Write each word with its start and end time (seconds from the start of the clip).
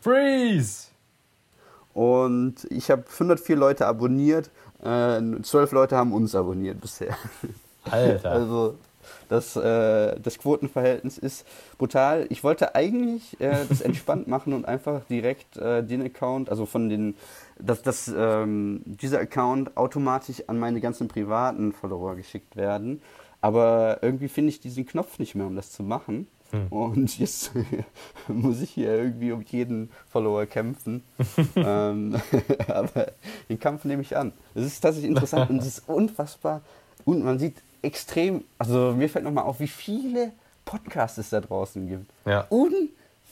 Freeze! 0.00 0.88
Und 1.92 2.66
ich 2.70 2.90
habe 2.90 3.04
104 3.12 3.54
Leute 3.56 3.86
abonniert, 3.86 4.48
äh, 4.82 5.20
12 5.42 5.72
Leute 5.72 5.96
haben 5.98 6.14
uns 6.14 6.34
abonniert 6.34 6.80
bisher. 6.80 7.18
Alter. 7.84 8.30
Also 8.32 8.76
das, 9.28 9.56
äh, 9.56 10.18
das 10.18 10.38
Quotenverhältnis 10.38 11.18
ist 11.18 11.46
brutal. 11.76 12.26
Ich 12.30 12.42
wollte 12.42 12.74
eigentlich 12.74 13.38
äh, 13.40 13.66
das 13.68 13.82
entspannt 13.82 14.26
machen 14.34 14.54
und 14.54 14.64
einfach 14.64 15.04
direkt 15.10 15.58
äh, 15.58 15.82
den 15.84 16.02
Account, 16.02 16.48
also 16.48 16.64
von 16.64 16.88
den, 16.88 17.14
dass, 17.58 17.82
dass 17.82 18.10
ähm, 18.16 18.80
dieser 18.86 19.20
Account 19.20 19.76
automatisch 19.76 20.44
an 20.46 20.58
meine 20.58 20.80
ganzen 20.80 21.08
privaten 21.08 21.72
Follower 21.72 22.16
geschickt 22.16 22.56
werden. 22.56 23.02
Aber 23.40 23.98
irgendwie 24.02 24.28
finde 24.28 24.50
ich 24.50 24.60
diesen 24.60 24.86
Knopf 24.86 25.18
nicht 25.18 25.34
mehr, 25.34 25.46
um 25.46 25.56
das 25.56 25.72
zu 25.72 25.82
machen. 25.82 26.26
Hm. 26.50 26.66
Und 26.68 27.18
jetzt 27.18 27.52
muss 28.28 28.60
ich 28.60 28.70
hier 28.70 28.94
irgendwie 28.94 29.32
um 29.32 29.42
jeden 29.42 29.90
Follower 30.08 30.46
kämpfen. 30.46 31.02
ähm, 31.56 32.20
aber 32.68 33.12
den 33.48 33.58
Kampf 33.58 33.84
nehme 33.84 34.02
ich 34.02 34.16
an. 34.16 34.32
Es 34.54 34.64
ist 34.64 34.80
tatsächlich 34.80 35.10
interessant 35.10 35.50
und 35.50 35.58
es 35.58 35.66
ist 35.66 35.88
unfassbar. 35.88 36.62
Und 37.04 37.24
man 37.24 37.38
sieht 37.38 37.56
extrem, 37.82 38.44
also 38.58 38.92
mir 38.92 39.08
fällt 39.08 39.24
nochmal 39.24 39.44
auf, 39.44 39.60
wie 39.60 39.68
viele 39.68 40.32
Podcasts 40.64 41.18
es 41.18 41.30
da 41.30 41.40
draußen 41.40 41.88
gibt. 41.88 42.10
Ja. 42.26 42.46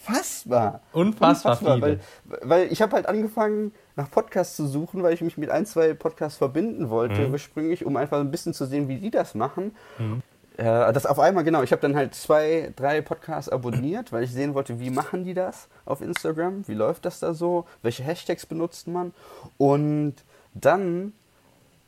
Unfassbar. 0.09 0.81
Unfassbar, 0.93 1.53
Unfassbar 1.53 1.81
weil, 1.81 2.01
weil 2.43 2.73
ich 2.73 2.83
habe 2.83 2.97
halt 2.97 3.07
angefangen, 3.07 3.73
nach 3.97 4.11
Podcasts 4.11 4.57
zu 4.57 4.67
suchen, 4.67 5.03
weil 5.03 5.15
ich 5.15 5.21
mich 5.21 5.37
mit 5.37 5.51
ein, 5.51 5.67
zwei 5.67 5.95
Podcasts 5.95 6.39
verbinden 6.39 6.91
wollte, 6.91 7.27
mhm. 7.27 7.33
ursprünglich, 7.33 7.85
um 7.85 7.97
einfach 7.97 8.21
ein 8.21 8.31
bisschen 8.31 8.55
zu 8.55 8.67
sehen, 8.67 8.89
wie 8.89 8.99
die 8.99 9.11
das 9.11 9.35
machen. 9.35 9.75
Mhm. 9.99 10.23
Äh, 10.57 10.93
das 10.93 11.07
auf 11.07 11.19
einmal, 11.19 11.45
genau, 11.45 11.63
ich 11.63 11.73
habe 11.73 11.83
dann 11.83 11.97
halt 11.97 12.15
zwei, 12.15 12.73
drei 12.77 13.01
Podcasts 13.01 13.49
abonniert, 13.49 14.13
weil 14.13 14.25
ich 14.25 14.33
sehen 14.33 14.55
wollte, 14.55 14.81
wie 14.81 14.91
machen 14.91 15.25
die 15.25 15.35
das 15.35 15.69
auf 15.85 16.01
Instagram, 16.01 16.67
wie 16.67 16.75
läuft 16.75 17.05
das 17.05 17.21
da 17.21 17.35
so, 17.35 17.67
welche 17.83 18.03
Hashtags 18.03 18.47
benutzt 18.47 18.89
man. 18.89 19.13
Und 19.57 20.15
dann 20.55 21.13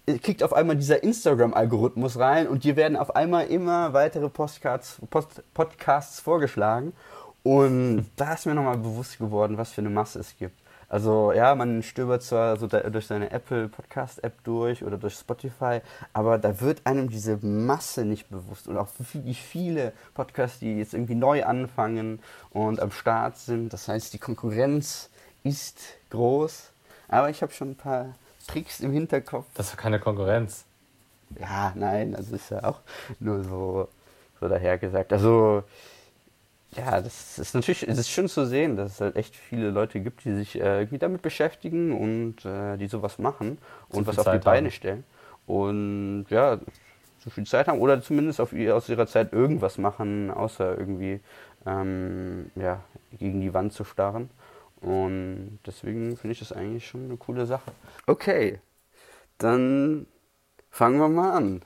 kickt 0.06 0.42
auf 0.42 0.52
einmal 0.52 0.76
dieser 0.76 1.02
Instagram-Algorithmus 1.02 2.18
rein 2.18 2.48
und 2.48 2.64
dir 2.64 2.76
werden 2.76 2.96
auf 2.96 3.14
einmal 3.14 3.46
immer 3.46 3.92
weitere 3.92 4.28
Podcasts, 4.28 4.98
Post, 5.10 5.42
Podcasts 5.54 6.20
vorgeschlagen. 6.20 6.92
Und 7.42 8.06
da 8.16 8.34
ist 8.34 8.46
mir 8.46 8.54
nochmal 8.54 8.76
bewusst 8.76 9.18
geworden, 9.18 9.56
was 9.56 9.72
für 9.72 9.80
eine 9.80 9.90
Masse 9.90 10.18
es 10.20 10.36
gibt. 10.38 10.58
Also 10.90 11.32
ja, 11.32 11.54
man 11.54 11.84
stöbert 11.84 12.24
zwar 12.24 12.56
so 12.56 12.66
durch 12.66 13.06
seine 13.06 13.30
Apple 13.30 13.68
Podcast 13.68 14.24
App 14.24 14.42
durch 14.42 14.82
oder 14.82 14.98
durch 14.98 15.14
Spotify, 15.14 15.82
aber 16.12 16.36
da 16.36 16.60
wird 16.60 16.84
einem 16.84 17.08
diese 17.08 17.36
Masse 17.46 18.04
nicht 18.04 18.28
bewusst 18.28 18.66
und 18.66 18.76
auch 18.76 18.88
wie 19.12 19.34
viele 19.34 19.92
Podcasts, 20.14 20.58
die 20.58 20.78
jetzt 20.78 20.92
irgendwie 20.92 21.14
neu 21.14 21.44
anfangen 21.44 22.18
und 22.50 22.80
am 22.80 22.90
Start 22.90 23.38
sind. 23.38 23.72
Das 23.72 23.86
heißt, 23.86 24.12
die 24.12 24.18
Konkurrenz 24.18 25.10
ist 25.44 25.78
groß, 26.10 26.70
aber 27.06 27.30
ich 27.30 27.40
habe 27.42 27.52
schon 27.52 27.70
ein 27.70 27.76
paar 27.76 28.16
Tricks 28.48 28.80
im 28.80 28.90
Hinterkopf. 28.90 29.46
Das 29.54 29.68
ist 29.68 29.76
keine 29.76 30.00
Konkurrenz. 30.00 30.64
Ja, 31.38 31.72
nein, 31.76 32.12
das 32.12 32.32
ist 32.32 32.50
ja 32.50 32.64
auch 32.64 32.80
nur 33.20 33.44
so, 33.44 33.88
so 34.40 34.48
dahergesagt. 34.48 35.12
Also, 35.12 35.62
ja, 36.76 37.00
das 37.00 37.38
ist 37.38 37.54
natürlich, 37.54 37.86
es 37.88 37.98
ist 37.98 38.10
schön 38.10 38.28
zu 38.28 38.46
sehen, 38.46 38.76
dass 38.76 38.92
es 38.94 39.00
halt 39.00 39.16
echt 39.16 39.34
viele 39.36 39.70
Leute 39.70 40.00
gibt, 40.00 40.24
die 40.24 40.34
sich 40.34 40.56
äh, 40.60 40.80
irgendwie 40.80 40.98
damit 40.98 41.20
beschäftigen 41.22 41.92
und 41.92 42.44
äh, 42.44 42.76
die 42.76 42.86
sowas 42.86 43.18
machen 43.18 43.58
und 43.88 44.06
was 44.06 44.18
auf 44.18 44.18
Zeit 44.18 44.28
die 44.28 44.38
Beine 44.38 44.46
haben. 44.46 44.70
stellen. 44.70 45.04
Und 45.46 46.26
ja, 46.30 46.58
so 47.18 47.30
viel 47.30 47.44
Zeit 47.46 47.66
haben 47.68 47.80
oder 47.80 48.00
zumindest 48.02 48.40
auf, 48.40 48.52
aus 48.54 48.88
ihrer 48.88 49.06
Zeit 49.08 49.32
irgendwas 49.32 49.78
machen, 49.78 50.30
außer 50.30 50.78
irgendwie 50.78 51.20
ähm, 51.66 52.50
ja, 52.56 52.82
gegen 53.18 53.40
die 53.40 53.52
Wand 53.54 53.72
zu 53.72 53.82
starren. 53.84 54.30
Und 54.80 55.58
deswegen 55.66 56.16
finde 56.16 56.32
ich 56.32 56.38
das 56.40 56.52
eigentlich 56.52 56.86
schon 56.86 57.04
eine 57.06 57.16
coole 57.18 57.46
Sache. 57.46 57.72
Okay, 58.08 58.60
dann 59.38 60.06
fangen 60.70 60.98
wir 61.00 61.08
mal 61.08 61.32
an. 61.32 61.64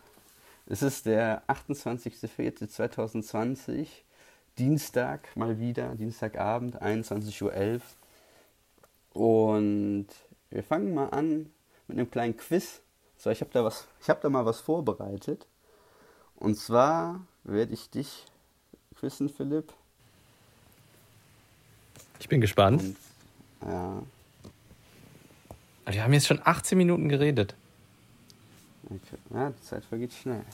Es 0.67 0.83
ist 0.83 1.07
der 1.07 1.43
28.04.2020, 1.49 4.04
Dienstag 4.59 5.35
mal 5.37 5.59
wieder, 5.59 5.95
Dienstagabend, 5.97 6.81
21.11 6.81 7.81
Uhr. 9.13 9.21
Und 9.21 10.07
wir 10.51 10.63
fangen 10.63 10.95
mal 10.95 11.09
an 11.09 11.51
mit 11.89 11.99
einem 11.99 12.11
kleinen 12.11 12.37
Quiz. 12.37 12.81
So, 13.17 13.31
ich 13.31 13.41
habe 13.41 13.51
da, 13.53 13.71
hab 14.09 14.21
da 14.21 14.29
mal 14.29 14.47
was 14.47 14.61
vorbereitet. 14.61 15.47
Und 16.37 16.57
zwar 16.57 17.21
werde 17.43 17.73
ich 17.75 17.91
dich 17.91 18.27
quizzen, 18.97 19.29
Philipp. 19.29 19.73
Ich 22.19 22.29
bin 22.29 22.41
gespannt. 22.41 22.83
Und, 22.83 22.97
ja. 23.63 24.03
Wir 25.87 26.03
haben 26.03 26.13
jetzt 26.13 26.27
schon 26.27 26.41
18 26.43 26.79
Minuten 26.79 27.09
geredet. 27.09 27.55
Okay. 28.85 29.19
Ja, 29.31 29.51
die 29.51 29.63
Zeit 29.63 29.85
vergeht 29.85 30.13
schnell. 30.13 30.45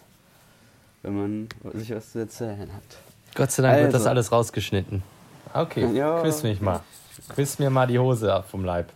Wenn 1.03 1.17
man 1.17 1.49
sich 1.75 1.91
was 1.91 2.13
zu 2.13 2.19
erzählen 2.19 2.73
hat. 2.73 2.99
Gott 3.35 3.51
sei 3.51 3.63
Dank 3.63 3.75
also. 3.75 3.85
wird 3.85 3.95
das 3.95 4.03
also. 4.03 4.11
alles 4.11 4.33
rausgeschnitten. 4.33 5.03
Okay, 5.53 5.87
ja. 5.93 6.21
quiz 6.21 6.43
mich 6.43 6.61
mal. 6.61 6.81
Quiz 7.29 7.59
mir 7.59 7.71
mal 7.71 7.87
die 7.87 7.99
Hose 7.99 8.33
ab 8.33 8.47
vom 8.51 8.65
Leib. 8.65 8.89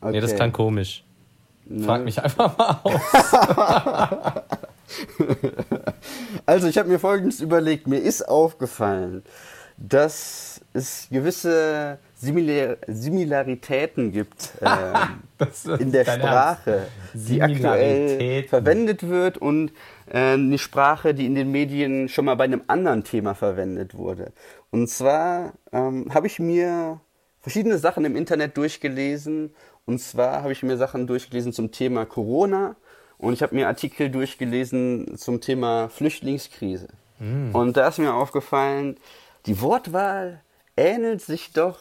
Okay. 0.00 0.12
Nee, 0.12 0.20
das 0.20 0.34
klang 0.34 0.52
komisch. 0.52 1.04
Ne. 1.66 1.84
Frag 1.84 2.04
mich 2.04 2.22
einfach 2.22 2.56
mal 2.56 2.80
aus. 2.82 3.00
also, 6.46 6.68
ich 6.68 6.78
habe 6.78 6.88
mir 6.88 6.98
folgendes 6.98 7.40
überlegt. 7.40 7.86
Mir 7.86 7.98
ist 7.98 8.26
aufgefallen, 8.26 9.22
dass 9.76 10.60
es 10.72 11.08
gewisse 11.10 11.98
Similar 12.14 12.76
Similaritäten 12.86 14.12
gibt 14.12 14.52
äh, 14.60 15.82
in 15.82 15.92
der 15.92 16.04
Sprache, 16.04 16.86
die 17.12 17.42
aktuell 17.42 18.44
verwendet 18.44 19.08
wird 19.08 19.38
und 19.38 19.72
eine 20.12 20.58
Sprache, 20.58 21.14
die 21.14 21.26
in 21.26 21.34
den 21.34 21.50
Medien 21.50 22.08
schon 22.08 22.24
mal 22.24 22.34
bei 22.34 22.44
einem 22.44 22.62
anderen 22.66 23.04
Thema 23.04 23.34
verwendet 23.34 23.94
wurde. 23.94 24.32
Und 24.70 24.88
zwar 24.88 25.54
ähm, 25.72 26.12
habe 26.12 26.26
ich 26.26 26.38
mir 26.38 27.00
verschiedene 27.40 27.78
Sachen 27.78 28.04
im 28.04 28.16
Internet 28.16 28.56
durchgelesen. 28.56 29.54
Und 29.86 30.00
zwar 30.00 30.42
habe 30.42 30.52
ich 30.52 30.62
mir 30.62 30.76
Sachen 30.76 31.06
durchgelesen 31.06 31.52
zum 31.52 31.72
Thema 31.72 32.04
Corona 32.04 32.76
und 33.16 33.32
ich 33.32 33.42
habe 33.42 33.54
mir 33.54 33.66
Artikel 33.66 34.10
durchgelesen 34.10 35.16
zum 35.16 35.40
Thema 35.40 35.88
Flüchtlingskrise. 35.88 36.88
Mm. 37.18 37.54
Und 37.54 37.76
da 37.76 37.88
ist 37.88 37.98
mir 37.98 38.14
aufgefallen, 38.14 38.96
die 39.46 39.60
Wortwahl 39.60 40.42
ähnelt 40.76 41.20
sich 41.22 41.52
doch 41.52 41.80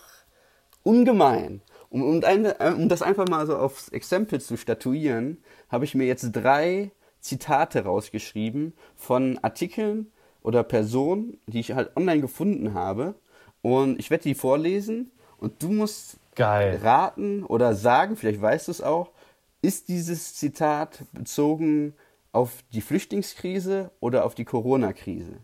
ungemein. 0.84 1.62
Um, 1.90 2.02
um, 2.02 2.22
um 2.22 2.90
das 2.90 3.02
einfach 3.02 3.28
mal 3.28 3.46
so 3.46 3.56
aufs 3.56 3.90
Exempel 3.90 4.42
zu 4.42 4.58
statuieren, 4.58 5.38
habe 5.70 5.86
ich 5.86 5.96
mir 5.96 6.06
jetzt 6.06 6.32
drei 6.32 6.92
Zitate 7.28 7.84
rausgeschrieben 7.84 8.74
von 8.96 9.38
Artikeln 9.42 10.12
oder 10.42 10.64
Personen, 10.64 11.38
die 11.48 11.60
ich 11.60 11.74
halt 11.74 11.96
online 11.96 12.22
gefunden 12.22 12.74
habe. 12.74 13.16
Und 13.62 14.00
ich 14.00 14.10
werde 14.10 14.24
die 14.24 14.36
vorlesen 14.36 15.12
und 15.38 15.62
du 15.62 15.70
musst 15.72 16.18
Geil. 16.36 16.80
raten 16.82 17.44
oder 17.44 17.76
sagen, 17.76 18.16
vielleicht 18.16 18.42
weißt 18.42 18.68
du 18.68 18.72
es 18.72 18.82
auch, 18.82 19.12
ist 19.62 19.90
dieses 19.90 20.36
Zitat 20.36 21.04
bezogen 21.12 21.94
auf 22.32 22.64
die 22.74 22.82
Flüchtlingskrise 22.82 23.92
oder 24.00 24.26
auf 24.26 24.36
die 24.36 24.46
Corona-Krise? 24.46 25.38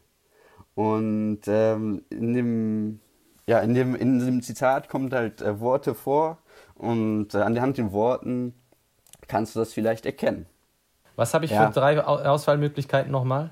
Und 0.76 1.42
ähm, 1.48 2.04
in 2.10 2.34
dem 2.34 3.00
ja, 3.48 3.60
in 3.60 3.74
dem, 3.74 3.96
in 3.96 4.20
dem 4.20 4.42
Zitat 4.42 4.88
kommt 4.88 5.14
halt 5.14 5.42
äh, 5.42 5.60
Worte 5.60 5.96
vor 5.96 6.38
und 6.76 7.34
äh, 7.34 7.40
an 7.40 7.54
der 7.54 7.64
Hand 7.64 7.78
den 7.78 7.92
Worten 7.92 8.54
kannst 9.28 9.56
du 9.56 9.60
das 9.60 9.74
vielleicht 9.74 10.06
erkennen. 10.06 10.46
Was 11.16 11.34
habe 11.34 11.46
ich 11.46 11.52
ja. 11.52 11.68
für 11.68 11.74
drei 11.74 12.04
Auswahlmöglichkeiten 12.04 13.12
nochmal? 13.12 13.52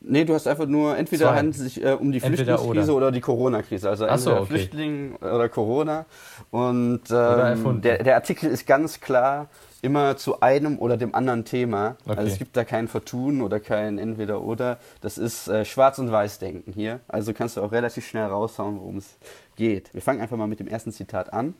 Nee, 0.00 0.24
du 0.24 0.34
hast 0.34 0.46
einfach 0.46 0.66
nur, 0.66 0.96
entweder 0.96 1.34
handelt 1.34 1.56
es 1.56 1.62
sich 1.62 1.84
äh, 1.84 1.92
um 1.92 2.12
die 2.12 2.20
Flüchtlingskrise 2.20 2.92
oder. 2.92 3.06
oder. 3.06 3.12
die 3.12 3.20
Corona-Krise. 3.20 3.90
Also 3.90 4.04
entweder 4.04 4.18
so, 4.18 4.36
okay. 4.36 4.46
Flüchtling 4.46 5.16
oder 5.16 5.48
Corona. 5.48 6.06
Und 6.50 7.02
ähm, 7.10 7.80
der, 7.82 8.02
der 8.04 8.14
Artikel 8.14 8.48
ist 8.48 8.66
ganz 8.66 9.00
klar 9.00 9.48
immer 9.82 10.16
zu 10.16 10.40
einem 10.40 10.78
oder 10.78 10.96
dem 10.96 11.14
anderen 11.14 11.44
Thema. 11.44 11.96
Also 12.00 12.10
okay. 12.10 12.18
Also 12.18 12.32
es 12.32 12.38
gibt 12.38 12.56
da 12.56 12.64
kein 12.64 12.88
Vertun 12.88 13.42
oder 13.42 13.60
kein 13.60 13.98
Entweder-Oder. 13.98 14.78
Das 15.00 15.18
ist 15.18 15.48
äh, 15.48 15.64
Schwarz- 15.64 15.98
und 15.98 16.12
Weiß-Denken 16.12 16.72
hier. 16.72 17.00
Also 17.08 17.32
kannst 17.32 17.56
du 17.56 17.62
auch 17.62 17.72
relativ 17.72 18.06
schnell 18.06 18.26
raushauen, 18.26 18.78
worum 18.78 18.98
es 18.98 19.16
geht. 19.56 19.92
Wir 19.94 20.02
fangen 20.02 20.20
einfach 20.20 20.36
mal 20.36 20.46
mit 20.46 20.60
dem 20.60 20.68
ersten 20.68 20.92
Zitat 20.92 21.32
an. 21.32 21.54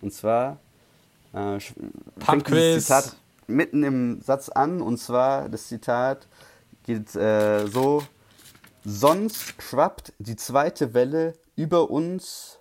Und 0.00 0.12
zwar 0.12 0.58
äh, 1.34 1.58
Zitat 1.58 3.16
mitten 3.46 3.82
im 3.82 4.20
Satz 4.20 4.48
an. 4.48 4.80
Und 4.80 4.98
zwar 4.98 5.48
das 5.48 5.68
Zitat 5.68 6.26
geht 6.84 7.14
äh, 7.14 7.66
so, 7.66 8.02
sonst 8.84 9.60
schwappt 9.62 10.12
die 10.18 10.36
zweite 10.36 10.94
Welle 10.94 11.34
über 11.56 11.90
uns 11.90 12.58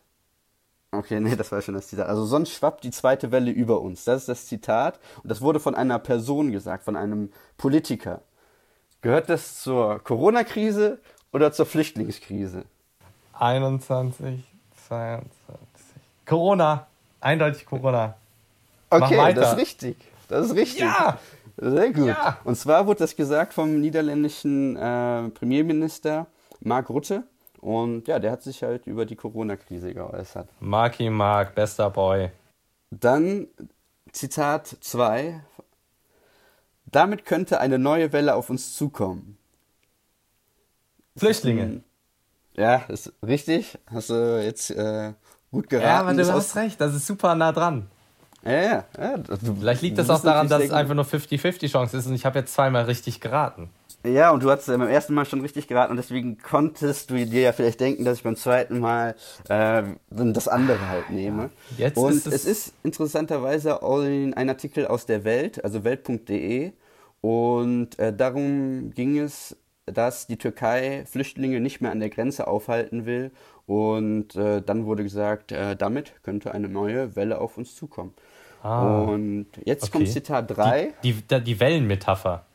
Okay, 0.98 1.20
nee, 1.20 1.36
das 1.36 1.52
war 1.52 1.62
schon 1.62 1.74
das 1.76 1.88
Zitat. 1.88 2.08
Also 2.08 2.26
sonst 2.26 2.52
schwappt 2.52 2.84
die 2.84 2.92
zweite 2.92 3.32
Welle 3.32 3.52
über 3.52 3.82
uns. 3.82 4.06
Das 4.06 4.22
ist 4.22 4.30
das 4.30 4.46
Zitat. 4.46 5.00
Und 5.22 5.30
das 5.30 5.42
wurde 5.42 5.60
von 5.60 5.76
einer 5.76 6.00
Person 6.00 6.52
gesagt, 6.52 6.84
von 6.84 6.96
einem 6.96 7.32
Politiker. 7.58 8.22
Gehört 9.02 9.30
das 9.30 9.62
zur 9.62 10.00
Corona-Krise 10.00 11.00
oder 11.32 11.52
zur 11.52 11.66
Flüchtlingskrise? 11.66 12.64
21, 13.34 14.44
22. 14.88 15.30
Corona. 16.26 16.88
Eindeutig 17.20 17.66
Corona. 17.66 18.16
Okay, 18.90 19.34
das 19.34 19.52
ist 19.52 19.58
richtig. 19.58 19.98
Das 20.27 20.48
ist 20.48 20.56
richtig. 20.56 20.81
Ja! 20.81 21.19
Sehr 21.57 21.94
gut. 21.94 22.07
Ja. 22.07 22.38
Und 22.44 22.56
zwar 22.56 22.86
wurde 22.86 23.00
das 23.00 23.16
gesagt 23.16 23.54
vom 23.54 23.80
niederländischen 23.80 24.75
äh, 24.75 25.30
Premierminister 25.30 26.27
Mark 26.60 26.89
Rutte. 26.89 27.24
Und 27.62 28.07
ja, 28.07 28.19
der 28.19 28.31
hat 28.31 28.44
sich 28.44 28.62
halt 28.62 28.86
über 28.88 29.06
die 29.06 29.16
Corona-Krise 29.16 29.94
geäußert. 29.94 30.50
Marky 30.60 31.10
Mark, 31.10 31.56
bester 31.56 31.89
Boy. 31.89 32.30
Dann 32.92 33.48
Zitat 34.12 34.77
2. 34.81 35.42
Damit 36.86 37.25
könnte 37.25 37.60
eine 37.60 37.80
neue 37.80 38.13
Welle 38.13 38.36
auf 38.36 38.50
uns 38.50 38.75
zukommen. 38.75 39.38
Flüchtlinge. 41.18 41.63
Hm. 41.63 41.83
Ja, 42.56 42.75
ist 42.88 43.13
richtig. 43.25 43.77
Hast 43.88 44.10
du 44.10 44.44
jetzt 44.44 44.69
äh, 44.72 45.13
gut 45.51 45.69
geraten. 45.69 45.88
Ja, 45.88 46.00
aber 46.01 46.13
du 46.13 46.33
hast 46.33 46.56
recht, 46.56 46.80
das 46.80 46.94
ist 46.94 47.07
super 47.07 47.36
nah 47.36 47.51
dran. 47.51 47.89
Ja, 48.46 48.62
ja. 48.62 48.86
ja 48.98 49.18
du, 49.18 49.56
Vielleicht 49.60 49.82
liegt 49.82 49.98
das 49.98 50.10
auch 50.10 50.22
daran, 50.22 50.48
dass 50.48 50.64
es 50.64 50.72
einfach 50.72 50.96
nur 50.96 51.06
50-50 51.06 51.72
Chance 51.72 51.98
ist 51.98 52.08
und 52.08 52.14
ich 52.14 52.26
habe 52.26 52.40
jetzt 52.40 52.54
zweimal 52.54 52.84
richtig 52.86 53.20
geraten. 53.20 53.70
Ja, 54.06 54.30
und 54.30 54.44
du 54.44 54.52
hast 54.52 54.68
beim 54.68 54.82
ersten 54.82 55.16
Mal 55.16 55.26
schon 55.26 55.42
richtig 55.42 55.68
geraten 55.68 55.92
und 55.92 55.98
deswegen 55.98 56.38
konntest 56.38 57.10
du 57.10 57.16
dir 57.16 57.42
ja 57.42 57.52
vielleicht 57.54 57.80
denken, 57.80 58.06
dass 58.06 58.20
ich 58.20 58.24
beim 58.24 58.36
zweiten 58.36 58.80
Mal 58.80 59.16
äh, 59.50 59.82
das 60.12 60.48
andere 60.48 60.88
halt 60.88 61.10
nehme. 61.10 61.50
Jetzt 61.76 61.98
und 61.98 62.12
ist 62.12 62.28
es, 62.28 62.34
es 62.34 62.46
ist 62.46 62.74
interessanterweise 62.84 63.82
ein 63.82 64.50
Artikel 64.50 64.86
aus 64.86 65.08
der 65.08 65.24
Welt, 65.24 65.64
also 65.64 65.84
welt.de 65.84 66.74
und 67.22 67.98
äh, 67.98 68.16
darum 68.16 68.92
ging 68.92 69.18
es, 69.18 69.58
dass 69.86 70.28
die 70.28 70.38
Türkei 70.38 71.06
Flüchtlinge 71.06 71.60
nicht 71.60 71.82
mehr 71.82 71.92
an 71.92 72.00
der 72.00 72.10
Grenze 72.10 72.48
aufhalten 72.48 73.06
will 73.06 73.32
und 73.68 74.36
äh, 74.36 74.62
dann 74.62 74.86
wurde 74.86 75.04
gesagt, 75.04 75.52
äh, 75.52 75.76
damit 75.76 76.14
könnte 76.24 76.54
eine 76.54 76.70
neue 76.70 77.16
Welle 77.16 77.40
auf 77.40 77.58
uns 77.58 77.76
zukommen. 77.76 78.14
Ah, 78.64 79.02
und 79.02 79.46
jetzt 79.64 79.84
okay. 79.84 79.92
kommt 79.92 80.10
Zitat 80.10 80.58
3. 80.58 80.94
Die, 81.04 81.14
die, 81.14 81.44
die 81.44 81.60
Wellenmetapher. 81.60 82.46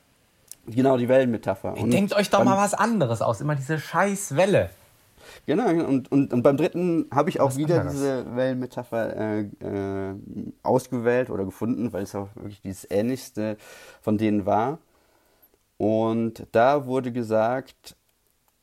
Genau, 0.66 0.96
die 0.96 1.08
Wellenmetapher. 1.08 1.76
Und 1.76 1.92
denkt 1.92 2.14
euch 2.14 2.30
doch 2.30 2.42
mal 2.42 2.56
was 2.56 2.74
anderes 2.74 3.22
aus, 3.22 3.40
immer 3.40 3.54
diese 3.54 3.78
scheiß 3.78 4.36
Welle. 4.36 4.70
Genau, 5.46 5.68
und, 5.68 6.10
und, 6.10 6.32
und 6.32 6.42
beim 6.42 6.56
dritten 6.56 7.06
habe 7.12 7.30
ich 7.30 7.40
auch 7.40 7.50
was 7.50 7.58
wieder 7.58 7.80
anderes. 7.80 7.92
diese 7.94 8.36
Wellenmetapher 8.36 9.16
äh, 9.16 9.40
äh, 9.40 10.14
ausgewählt 10.62 11.30
oder 11.30 11.44
gefunden, 11.44 11.92
weil 11.92 12.02
es 12.02 12.14
auch 12.14 12.28
wirklich 12.34 12.60
dieses 12.62 12.90
Ähnlichste 12.90 13.56
von 14.00 14.18
denen 14.18 14.46
war. 14.46 14.78
Und 15.80 16.46
da 16.52 16.84
wurde 16.84 17.10
gesagt, 17.10 17.96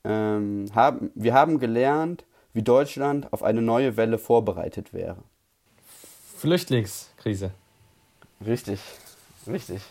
ähm, 0.04 0.66
haben, 0.75 1.10
wir 1.16 1.34
haben 1.34 1.58
gelernt, 1.58 2.25
wie 2.54 2.62
Deutschland 2.62 3.34
auf 3.34 3.42
eine 3.42 3.64
neue 3.64 3.98
Welle 3.98 4.19
vorbereitet 4.19 4.94
wäre. 4.94 5.18
Flüchtlingskrise. 6.38 7.50
Richtig, 8.46 8.80
richtig. 9.48 9.81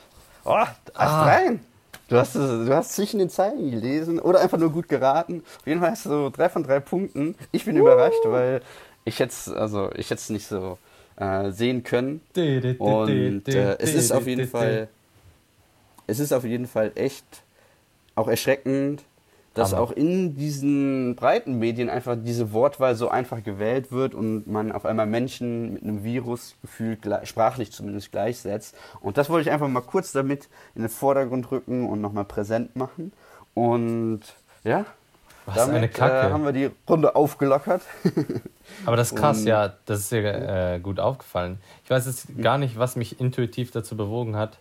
Oh, 0.44 0.50
ah. 0.94 1.24
rein. 1.24 1.64
Du 2.06 2.16
hast, 2.16 2.36
du 2.36 2.72
hast 2.72 2.94
zwischen 2.94 3.18
den 3.18 3.28
Zeilen 3.28 3.72
gelesen 3.72 4.20
oder 4.20 4.38
einfach 4.38 4.58
nur 4.58 4.70
gut 4.70 4.88
geraten. 4.88 5.42
Auf 5.58 5.66
jeden 5.66 5.80
Fall 5.80 5.90
hast 5.90 6.06
du 6.06 6.10
so 6.10 6.30
drei 6.30 6.48
von 6.48 6.62
drei 6.62 6.78
Punkten. 6.78 7.34
Ich 7.50 7.64
bin 7.64 7.76
uh. 7.76 7.80
überrascht, 7.80 8.24
weil 8.26 8.62
ich 9.04 9.18
jetzt 9.18 9.48
also 9.48 9.90
ich 9.96 10.08
jetzt 10.10 10.30
nicht 10.30 10.46
so 10.46 10.78
äh, 11.16 11.50
sehen 11.50 11.82
können. 11.82 12.20
Und 12.78 13.48
äh, 13.48 13.76
es 13.80 13.94
ist 13.94 14.12
auf 14.12 14.28
jeden 14.28 14.46
Fall, 14.46 14.88
es 16.06 16.18
ist 16.18 16.32
auf 16.32 16.44
jeden 16.44 16.66
Fall 16.66 16.92
echt 16.94 17.24
auch 18.14 18.28
erschreckend, 18.28 19.04
dass 19.56 19.72
Aber. 19.72 19.82
auch 19.82 19.92
in 19.92 20.36
diesen 20.36 21.16
breiten 21.16 21.58
Medien 21.58 21.88
einfach 21.88 22.16
diese 22.20 22.52
Wortwahl 22.52 22.94
so 22.94 23.08
einfach 23.08 23.42
gewählt 23.42 23.90
wird 23.90 24.14
und 24.14 24.46
man 24.46 24.70
auf 24.70 24.84
einmal 24.84 25.06
Menschen 25.06 25.74
mit 25.74 25.82
einem 25.82 26.04
Virus 26.04 26.56
gefühlt 26.60 27.00
sprachlich 27.24 27.72
zumindest 27.72 28.12
gleichsetzt. 28.12 28.76
Und 29.00 29.16
das 29.16 29.30
wollte 29.30 29.48
ich 29.48 29.52
einfach 29.52 29.68
mal 29.68 29.80
kurz 29.80 30.12
damit 30.12 30.48
in 30.74 30.82
den 30.82 30.90
Vordergrund 30.90 31.50
rücken 31.50 31.88
und 31.88 32.02
nochmal 32.02 32.24
präsent 32.24 32.76
machen. 32.76 33.12
Und 33.54 34.20
ja, 34.62 34.84
Was 35.46 35.56
damit 35.56 35.76
eine 35.76 35.88
Kacke. 35.88 36.28
Äh, 36.28 36.30
haben 36.30 36.44
wir 36.44 36.52
die 36.52 36.70
Runde 36.88 37.16
aufgelockert. 37.16 37.80
Aber 38.84 38.96
das 38.96 39.12
ist 39.12 39.18
krass, 39.18 39.44
ja, 39.44 39.72
das 39.86 40.00
ist 40.00 40.12
dir 40.12 40.24
äh, 40.74 40.80
gut 40.80 41.00
aufgefallen. 41.00 41.58
Ich 41.82 41.88
weiß 41.88 42.04
jetzt 42.04 42.36
gar 42.42 42.58
nicht, 42.58 42.78
was 42.78 42.96
mich 42.96 43.20
intuitiv 43.20 43.70
dazu 43.70 43.96
bewogen 43.96 44.36
hat, 44.36 44.58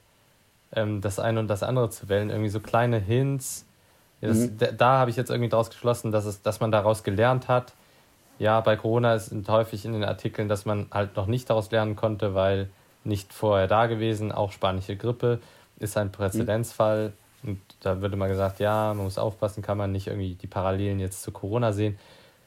ähm, 0.76 1.02
das 1.02 1.20
eine 1.20 1.40
und 1.40 1.48
das 1.48 1.64
andere 1.64 1.90
zu 1.90 2.10
wählen. 2.10 2.30
Irgendwie 2.30 2.50
so 2.50 2.60
kleine 2.60 3.00
Hints 3.00 3.66
ja, 4.22 4.30
das, 4.30 4.38
mhm. 4.38 4.58
Da, 4.58 4.72
da 4.72 5.00
habe 5.00 5.10
ich 5.10 5.18
jetzt 5.18 5.30
irgendwie 5.30 5.50
daraus 5.50 5.70
geschlossen, 5.70 6.12
dass, 6.12 6.26
es, 6.26 6.42
dass 6.42 6.60
man 6.60 6.72
daraus 6.72 7.04
gelernt 7.04 7.48
hat. 7.48 7.74
Ja, 8.38 8.60
bei 8.62 8.76
Corona 8.76 9.16
ist 9.16 9.34
häufig 9.48 9.86
in 9.86 9.94
den 9.94 10.04
Artikeln, 10.04 10.50
dass 10.50 10.66
man 10.66 10.88
halt 10.92 11.16
noch 11.16 11.28
nicht 11.28 11.50
daraus 11.50 11.72
lernen 11.72 11.96
konnte, 11.96 12.36
weil 12.36 12.70
nicht 13.04 13.34
vorher 13.34 13.68
da 13.68 13.86
gewesen. 13.88 14.32
Auch 14.32 14.52
spanische 14.52 14.96
Grippe 14.96 15.40
ist 15.80 15.98
ein 15.98 16.12
Präzedenzfall. 16.12 17.14
Mhm. 17.44 17.50
Und 17.50 17.60
da 17.82 18.02
würde 18.02 18.16
mal 18.16 18.28
gesagt, 18.28 18.60
ja, 18.60 18.94
man 18.94 19.06
muss 19.06 19.18
aufpassen, 19.18 19.62
kann 19.62 19.78
man 19.78 19.92
nicht 19.92 20.08
irgendwie 20.08 20.34
die 20.34 20.48
Parallelen 20.48 21.00
jetzt 21.00 21.22
zu 21.22 21.32
Corona 21.32 21.72
sehen. 21.72 21.98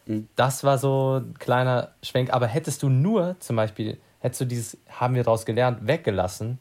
Mhm. 0.07 0.29
Das 0.37 0.65
war 0.65 0.79
so 0.79 1.23
ein 1.23 1.35
kleiner 1.39 1.93
Schwenk. 2.03 2.33
Aber 2.33 2.47
hättest 2.47 2.83
du 2.83 2.89
nur 2.89 3.37
zum 3.39 3.57
Beispiel, 3.57 3.99
hättest 4.19 4.41
du 4.41 4.45
dieses, 4.47 4.77
haben 4.91 5.15
wir 5.15 5.23
daraus 5.23 5.47
gelernt, 5.47 5.87
weggelassen. 5.87 6.59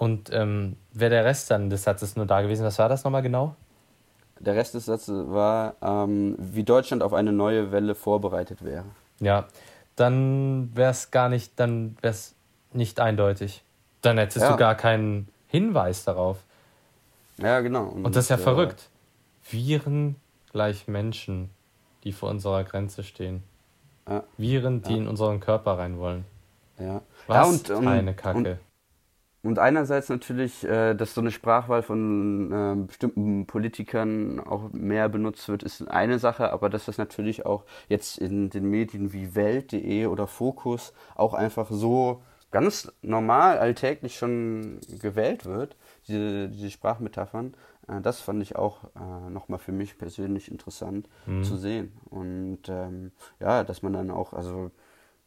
Und 0.00 0.30
ähm, 0.32 0.76
wäre 0.94 1.10
der 1.10 1.24
Rest 1.26 1.50
dann 1.50 1.68
des 1.68 1.82
Satzes 1.82 2.16
nur 2.16 2.24
da 2.24 2.40
gewesen, 2.40 2.64
was 2.64 2.78
war 2.78 2.88
das 2.88 3.04
nochmal 3.04 3.20
genau? 3.20 3.54
Der 4.38 4.54
Rest 4.54 4.72
des 4.72 4.86
Satzes 4.86 5.28
war, 5.28 5.74
ähm, 5.82 6.36
wie 6.38 6.64
Deutschland 6.64 7.02
auf 7.02 7.12
eine 7.12 7.32
neue 7.32 7.70
Welle 7.70 7.94
vorbereitet 7.94 8.64
wäre. 8.64 8.86
Ja, 9.18 9.44
dann 9.96 10.70
wäre 10.74 10.92
es 10.92 11.10
gar 11.10 11.28
nicht, 11.28 11.52
dann 11.60 11.98
wäre 12.00 12.14
es 12.14 12.34
nicht 12.72 12.98
eindeutig. 12.98 13.62
Dann 14.00 14.16
hättest 14.16 14.46
ja. 14.46 14.52
du 14.52 14.56
gar 14.56 14.74
keinen 14.74 15.28
Hinweis 15.48 16.04
darauf. 16.04 16.38
Ja, 17.36 17.60
genau. 17.60 17.84
Und, 17.84 18.06
Und 18.06 18.16
das 18.16 18.24
ist 18.24 18.30
ja 18.30 18.36
äh, 18.36 18.38
verrückt. 18.38 18.88
Viren 19.50 20.16
gleich 20.50 20.88
Menschen, 20.88 21.50
die 22.04 22.12
vor 22.12 22.30
unserer 22.30 22.64
Grenze 22.64 23.02
stehen. 23.02 23.42
Ja. 24.08 24.24
Viren, 24.38 24.80
die 24.80 24.92
ja. 24.92 24.96
in 24.96 25.08
unseren 25.08 25.40
Körper 25.40 25.76
rein 25.76 25.98
wollen. 25.98 26.24
Ja. 26.78 27.02
Was 27.26 27.68
ja, 27.68 27.76
und, 27.76 27.86
eine 27.86 28.14
Kacke. 28.14 28.38
Und, 28.38 28.69
und 29.42 29.58
einerseits 29.58 30.08
natürlich, 30.08 30.64
äh, 30.64 30.94
dass 30.94 31.14
so 31.14 31.20
eine 31.20 31.30
Sprachwahl 31.30 31.82
von 31.82 32.52
äh, 32.52 32.86
bestimmten 32.86 33.46
Politikern 33.46 34.38
auch 34.38 34.70
mehr 34.72 35.08
benutzt 35.08 35.48
wird, 35.48 35.62
ist 35.62 35.88
eine 35.88 36.18
Sache, 36.18 36.52
aber 36.52 36.68
dass 36.68 36.84
das 36.84 36.98
natürlich 36.98 37.46
auch 37.46 37.64
jetzt 37.88 38.18
in 38.18 38.50
den 38.50 38.68
Medien 38.68 39.12
wie 39.12 39.34
Welt.de 39.34 40.06
oder 40.06 40.26
Fokus 40.26 40.92
auch 41.14 41.32
einfach 41.32 41.68
so 41.70 42.22
ganz 42.50 42.92
normal, 43.00 43.58
alltäglich 43.58 44.16
schon 44.16 44.80
gewählt 45.00 45.46
wird, 45.46 45.76
diese, 46.08 46.48
diese 46.48 46.70
Sprachmetaphern, 46.70 47.54
äh, 47.88 48.00
das 48.00 48.20
fand 48.20 48.42
ich 48.42 48.56
auch 48.56 48.84
äh, 48.94 49.30
nochmal 49.30 49.58
für 49.58 49.72
mich 49.72 49.98
persönlich 49.98 50.50
interessant 50.50 51.08
mhm. 51.26 51.44
zu 51.44 51.56
sehen. 51.56 51.92
Und 52.10 52.68
ähm, 52.68 53.12
ja, 53.38 53.64
dass 53.64 53.82
man 53.82 53.92
dann 53.92 54.10
auch, 54.10 54.32
also 54.32 54.70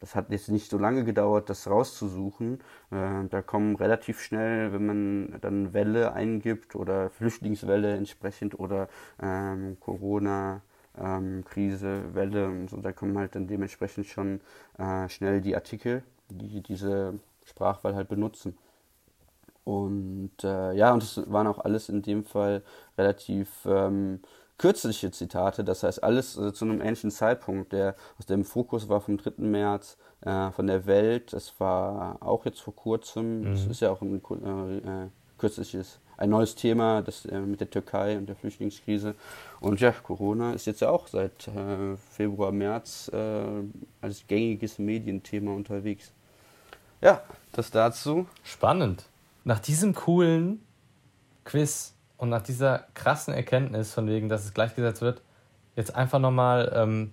das 0.03 0.15
hat 0.15 0.29
jetzt 0.31 0.49
nicht 0.49 0.69
so 0.69 0.77
lange 0.77 1.05
gedauert, 1.05 1.49
das 1.49 1.69
rauszusuchen. 1.69 2.59
Äh, 2.91 3.23
da 3.29 3.41
kommen 3.41 3.77
relativ 3.77 4.19
schnell, 4.19 4.73
wenn 4.73 4.85
man 4.85 5.39
dann 5.39 5.73
Welle 5.73 6.11
eingibt 6.11 6.75
oder 6.75 7.09
Flüchtlingswelle 7.09 7.95
entsprechend 7.95 8.59
oder 8.59 8.89
ähm, 9.21 9.77
Corona. 9.79 10.61
Ähm, 10.95 11.43
Krise, 11.45 12.13
Welle 12.13 12.47
und 12.49 12.69
so, 12.69 12.77
da 12.77 12.91
kommen 12.91 13.17
halt 13.17 13.33
dann 13.33 13.47
dementsprechend 13.47 14.05
schon 14.05 14.41
äh, 14.77 15.09
schnell 15.09 15.41
die 15.41 15.55
Artikel, 15.55 16.03
die 16.29 16.61
diese 16.61 17.17
Sprachwahl 17.45 17.95
halt 17.95 18.09
benutzen. 18.09 18.55
Und 19.63 20.43
äh, 20.43 20.73
ja, 20.73 20.93
und 20.93 21.01
das 21.01 21.31
waren 21.31 21.47
auch 21.47 21.59
alles 21.59 21.89
in 21.89 22.01
dem 22.01 22.25
Fall 22.25 22.61
relativ 22.97 23.49
ähm, 23.65 24.19
kürzliche 24.57 25.11
Zitate, 25.11 25.63
das 25.63 25.83
heißt 25.83 26.03
alles 26.03 26.37
äh, 26.37 26.53
zu 26.53 26.65
einem 26.65 26.81
ähnlichen 26.81 27.11
Zeitpunkt. 27.11 27.73
Der 27.73 27.95
aus 28.19 28.25
dem 28.25 28.45
Fokus 28.45 28.89
war 28.89 29.01
vom 29.01 29.17
3. 29.17 29.33
März, 29.37 29.97
äh, 30.21 30.51
von 30.51 30.67
der 30.67 30.85
Welt, 30.85 31.33
das 31.33 31.59
war 31.59 32.17
auch 32.21 32.45
jetzt 32.45 32.61
vor 32.61 32.75
kurzem, 32.75 33.41
mhm. 33.41 33.51
das 33.51 33.65
ist 33.65 33.81
ja 33.81 33.91
auch 33.91 34.01
ein 34.01 34.21
äh, 34.21 34.77
äh, 34.77 35.09
kürzliches, 35.37 35.99
ein 36.17 36.29
neues 36.29 36.55
Thema, 36.55 37.01
das 37.01 37.25
äh, 37.25 37.39
mit 37.39 37.59
der 37.59 37.69
Türkei 37.69 38.17
und 38.17 38.27
der 38.27 38.35
Flüchtlingskrise. 38.35 39.15
Und 39.59 39.79
ja, 39.81 39.91
Corona 39.91 40.53
ist 40.53 40.65
jetzt 40.65 40.81
ja 40.81 40.89
auch 40.89 41.07
seit 41.07 41.47
äh, 41.47 41.97
Februar, 42.11 42.51
März 42.51 43.11
als 44.01 44.27
gängiges 44.27 44.79
Medienthema 44.79 45.51
unterwegs. 45.51 46.11
Ja, 47.01 47.21
das 47.51 47.69
dazu. 47.71 48.27
Spannend. 48.43 49.05
Nach 49.43 49.59
diesem 49.59 49.93
coolen 49.93 50.63
Quiz 51.43 51.93
und 52.23 52.29
nach 52.29 52.41
dieser 52.41 52.85
krassen 52.93 53.33
Erkenntnis, 53.33 53.93
von 53.93 54.07
wegen, 54.07 54.29
dass 54.29 54.45
es 54.45 54.53
gleichgesetzt 54.53 55.01
wird, 55.01 55.21
jetzt 55.75 55.93
einfach 55.93 56.19
nochmal 56.19 56.71
ähm, 56.73 57.11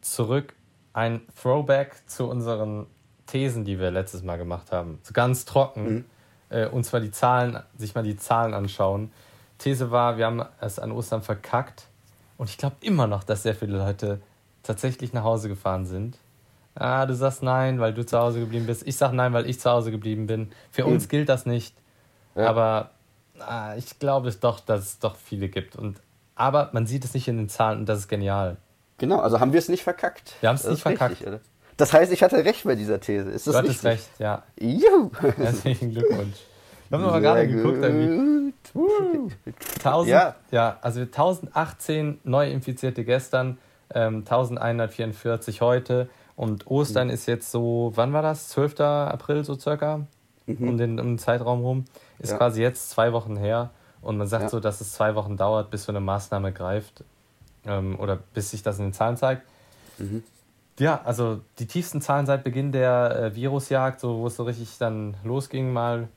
zurück 0.00 0.54
ein 0.92 1.20
Throwback 1.40 1.94
zu 2.06 2.28
unseren 2.28 2.88
Thesen, 3.26 3.64
die 3.64 3.78
wir 3.78 3.92
letztes 3.92 4.24
Mal 4.24 4.38
gemacht 4.38 4.72
haben. 4.72 4.98
So 5.04 5.12
ganz 5.12 5.44
trocken. 5.44 5.84
Mhm. 5.84 6.04
Äh, 6.48 6.66
und 6.66 6.82
zwar 6.82 6.98
die 6.98 7.12
Zahlen, 7.12 7.60
sich 7.76 7.94
mal 7.94 8.02
die 8.02 8.16
Zahlen 8.16 8.52
anschauen. 8.52 9.12
These 9.58 9.92
war, 9.92 10.16
wir 10.16 10.26
haben 10.26 10.42
es 10.60 10.80
an 10.80 10.90
Ostern 10.90 11.22
verkackt. 11.22 11.86
Und 12.36 12.50
ich 12.50 12.58
glaube 12.58 12.74
immer 12.80 13.06
noch, 13.06 13.22
dass 13.22 13.44
sehr 13.44 13.54
viele 13.54 13.78
Leute 13.78 14.20
tatsächlich 14.64 15.12
nach 15.12 15.22
Hause 15.22 15.48
gefahren 15.48 15.86
sind. 15.86 16.18
Ah, 16.74 17.06
du 17.06 17.14
sagst 17.14 17.44
nein, 17.44 17.78
weil 17.78 17.94
du 17.94 18.04
zu 18.04 18.18
Hause 18.18 18.40
geblieben 18.40 18.66
bist. 18.66 18.84
Ich 18.84 18.96
sag 18.96 19.12
nein, 19.12 19.32
weil 19.32 19.48
ich 19.48 19.60
zu 19.60 19.70
Hause 19.70 19.92
geblieben 19.92 20.26
bin. 20.26 20.50
Für 20.72 20.86
mhm. 20.86 20.94
uns 20.94 21.08
gilt 21.08 21.28
das 21.28 21.46
nicht. 21.46 21.76
Ja. 22.34 22.48
Aber 22.48 22.90
ah, 23.40 23.74
ich 23.76 23.98
glaube 23.98 24.28
es 24.28 24.40
doch, 24.40 24.60
dass 24.60 24.82
es 24.84 24.98
doch 24.98 25.16
viele 25.16 25.48
gibt. 25.48 25.76
Und, 25.76 26.00
aber 26.34 26.70
man 26.72 26.86
sieht 26.86 27.04
es 27.04 27.14
nicht 27.14 27.28
in 27.28 27.36
den 27.36 27.48
Zahlen 27.48 27.80
und 27.80 27.88
das 27.88 28.00
ist 28.00 28.08
genial. 28.08 28.56
Genau, 28.98 29.20
also 29.20 29.40
haben 29.40 29.52
wir 29.52 29.58
es 29.58 29.68
nicht 29.68 29.82
verkackt. 29.82 30.34
Wir 30.40 30.50
haben 30.50 30.56
es 30.56 30.66
nicht 30.66 30.82
verkackt. 30.82 31.22
Richtig, 31.22 31.40
das 31.76 31.92
heißt, 31.94 32.12
ich 32.12 32.22
hatte 32.22 32.44
recht 32.44 32.64
bei 32.64 32.74
dieser 32.74 33.00
These. 33.00 33.30
Ist 33.30 33.46
das 33.46 33.54
du 33.54 33.58
hattest 33.58 33.84
recht, 33.84 34.10
ja. 34.18 34.42
Juhu. 34.58 35.10
Herzlichen 35.36 35.92
Glückwunsch. 35.92 36.36
Wir 36.90 36.98
haben 36.98 37.04
aber 37.06 37.20
gerade 37.20 37.48
geguckt, 37.48 37.78
irgendwie. 37.82 38.52
1000, 39.78 40.10
ja. 40.10 40.34
ja, 40.50 40.78
also 40.82 41.00
1018 41.00 42.20
Neuinfizierte 42.24 43.04
gestern, 43.04 43.58
ähm, 43.94 44.18
1144 44.18 45.60
heute 45.60 46.10
und 46.36 46.66
Ostern 46.66 47.08
mhm. 47.08 47.14
ist 47.14 47.26
jetzt 47.26 47.50
so, 47.50 47.92
wann 47.94 48.12
war 48.12 48.22
das? 48.22 48.48
12. 48.48 48.80
April 48.80 49.44
so 49.44 49.58
circa? 49.58 50.06
Mhm. 50.46 50.68
Um, 50.68 50.78
den, 50.78 51.00
um 51.00 51.06
den 51.06 51.18
Zeitraum 51.18 51.60
rum. 51.60 51.84
Ist 52.20 52.30
ja. 52.30 52.36
quasi 52.36 52.62
jetzt 52.62 52.90
zwei 52.90 53.12
Wochen 53.12 53.36
her 53.36 53.70
und 54.02 54.16
man 54.16 54.26
sagt 54.26 54.44
ja. 54.44 54.48
so, 54.48 54.60
dass 54.60 54.80
es 54.80 54.92
zwei 54.92 55.14
Wochen 55.14 55.36
dauert, 55.36 55.70
bis 55.70 55.84
so 55.84 55.92
eine 55.92 56.00
Maßnahme 56.00 56.52
greift 56.52 57.02
ähm, 57.66 57.98
oder 57.98 58.18
bis 58.34 58.50
sich 58.50 58.62
das 58.62 58.78
in 58.78 58.86
den 58.86 58.92
Zahlen 58.92 59.16
zeigt. 59.16 59.42
Mhm. 59.98 60.22
Ja, 60.78 61.00
also 61.04 61.40
die 61.58 61.66
tiefsten 61.66 62.00
Zahlen 62.00 62.24
seit 62.24 62.42
Beginn 62.42 62.72
der 62.72 63.32
äh, 63.32 63.36
Virusjagd, 63.36 64.00
so 64.00 64.18
wo 64.18 64.26
es 64.28 64.36
so 64.36 64.44
richtig 64.44 64.78
dann 64.78 65.14
losging, 65.24 65.72
mal 65.72 66.08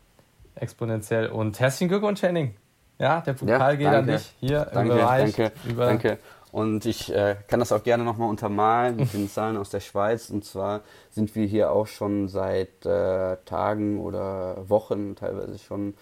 exponentiell. 0.56 1.28
Und 1.28 1.60
herzlichen 1.60 1.90
Glückwunsch, 1.90 2.22
Henning. 2.22 2.56
Ja, 3.00 3.22
der 3.22 3.34
Pokal 3.34 3.74
ja, 3.74 3.76
geht 3.76 3.88
an 3.88 4.08
dich 4.08 4.34
hier 4.40 4.60
danke, 4.74 4.80
im 4.80 4.98
Bereich. 4.98 5.36
Danke, 5.36 5.70
über 5.70 5.86
danke. 5.88 6.18
Und 6.54 6.86
ich 6.86 7.12
äh, 7.12 7.36
kann 7.48 7.60
das 7.60 7.72
auch 7.72 7.82
gerne 7.82 8.04
nochmal 8.04 8.30
untermalen 8.30 8.98
mit 8.98 9.12
den 9.12 9.28
Zahlen 9.34 9.58
aus 9.58 9.72
der 9.72 9.80
Schweiz. 9.80 10.30
Und 10.30 10.46
zwar 10.46 10.82
sind 11.10 11.34
wir 11.34 11.48
hier 11.48 11.72
auch 11.72 11.88
schon 11.88 12.28
seit 12.28 12.86
äh, 12.86 13.38
Tagen 13.44 14.00
oder 14.00 14.70
Wochen 14.70 15.16
teilweise 15.16 15.58
schon 15.58 15.96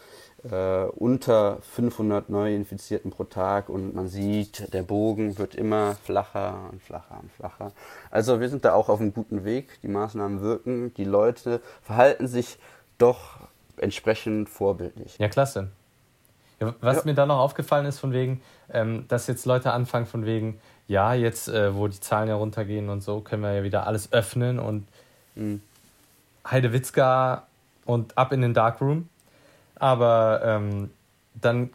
äh, 0.43 0.83
unter 0.83 1.59
500 1.61 2.29
Neuinfizierten 2.29 3.11
pro 3.11 3.23
Tag. 3.23 3.69
Und 3.69 3.95
man 3.95 4.09
sieht, 4.09 4.73
der 4.73 4.83
Bogen 4.83 5.37
wird 5.37 5.55
immer 5.55 5.95
flacher 6.03 6.67
und 6.69 6.83
flacher 6.83 7.17
und 7.21 7.31
flacher. 7.31 7.71
Also 8.09 8.41
wir 8.41 8.49
sind 8.49 8.65
da 8.65 8.73
auch 8.73 8.89
auf 8.89 8.99
einem 8.99 9.13
guten 9.13 9.45
Weg. 9.45 9.79
Die 9.83 9.87
Maßnahmen 9.87 10.41
wirken. 10.41 10.93
Die 10.95 11.05
Leute 11.05 11.61
verhalten 11.81 12.27
sich 12.27 12.59
doch 12.97 13.39
entsprechend 13.77 14.49
vorbildlich. 14.49 15.17
Ja, 15.17 15.29
klasse. 15.29 15.71
Ja, 16.61 16.75
was 16.79 16.97
ja. 16.97 17.01
mir 17.05 17.13
da 17.13 17.25
noch 17.25 17.39
aufgefallen 17.39 17.85
ist, 17.85 17.99
von 17.99 18.13
wegen, 18.13 18.41
ähm, 18.71 19.05
dass 19.07 19.27
jetzt 19.27 19.45
Leute 19.45 19.73
anfangen, 19.73 20.05
von 20.05 20.25
wegen, 20.25 20.59
ja, 20.87 21.13
jetzt, 21.13 21.49
äh, 21.49 21.75
wo 21.75 21.87
die 21.87 21.99
Zahlen 21.99 22.29
ja 22.29 22.35
runtergehen 22.35 22.89
und 22.89 23.01
so, 23.01 23.21
können 23.21 23.41
wir 23.41 23.53
ja 23.53 23.63
wieder 23.63 23.87
alles 23.87 24.13
öffnen 24.13 24.59
und 24.59 24.87
mhm. 25.35 25.61
Heidewitzka 26.49 27.43
und 27.85 28.17
ab 28.17 28.31
in 28.31 28.41
den 28.41 28.53
Darkroom. 28.53 29.09
Aber 29.75 30.41
ähm, 30.45 30.91
dann, 31.33 31.69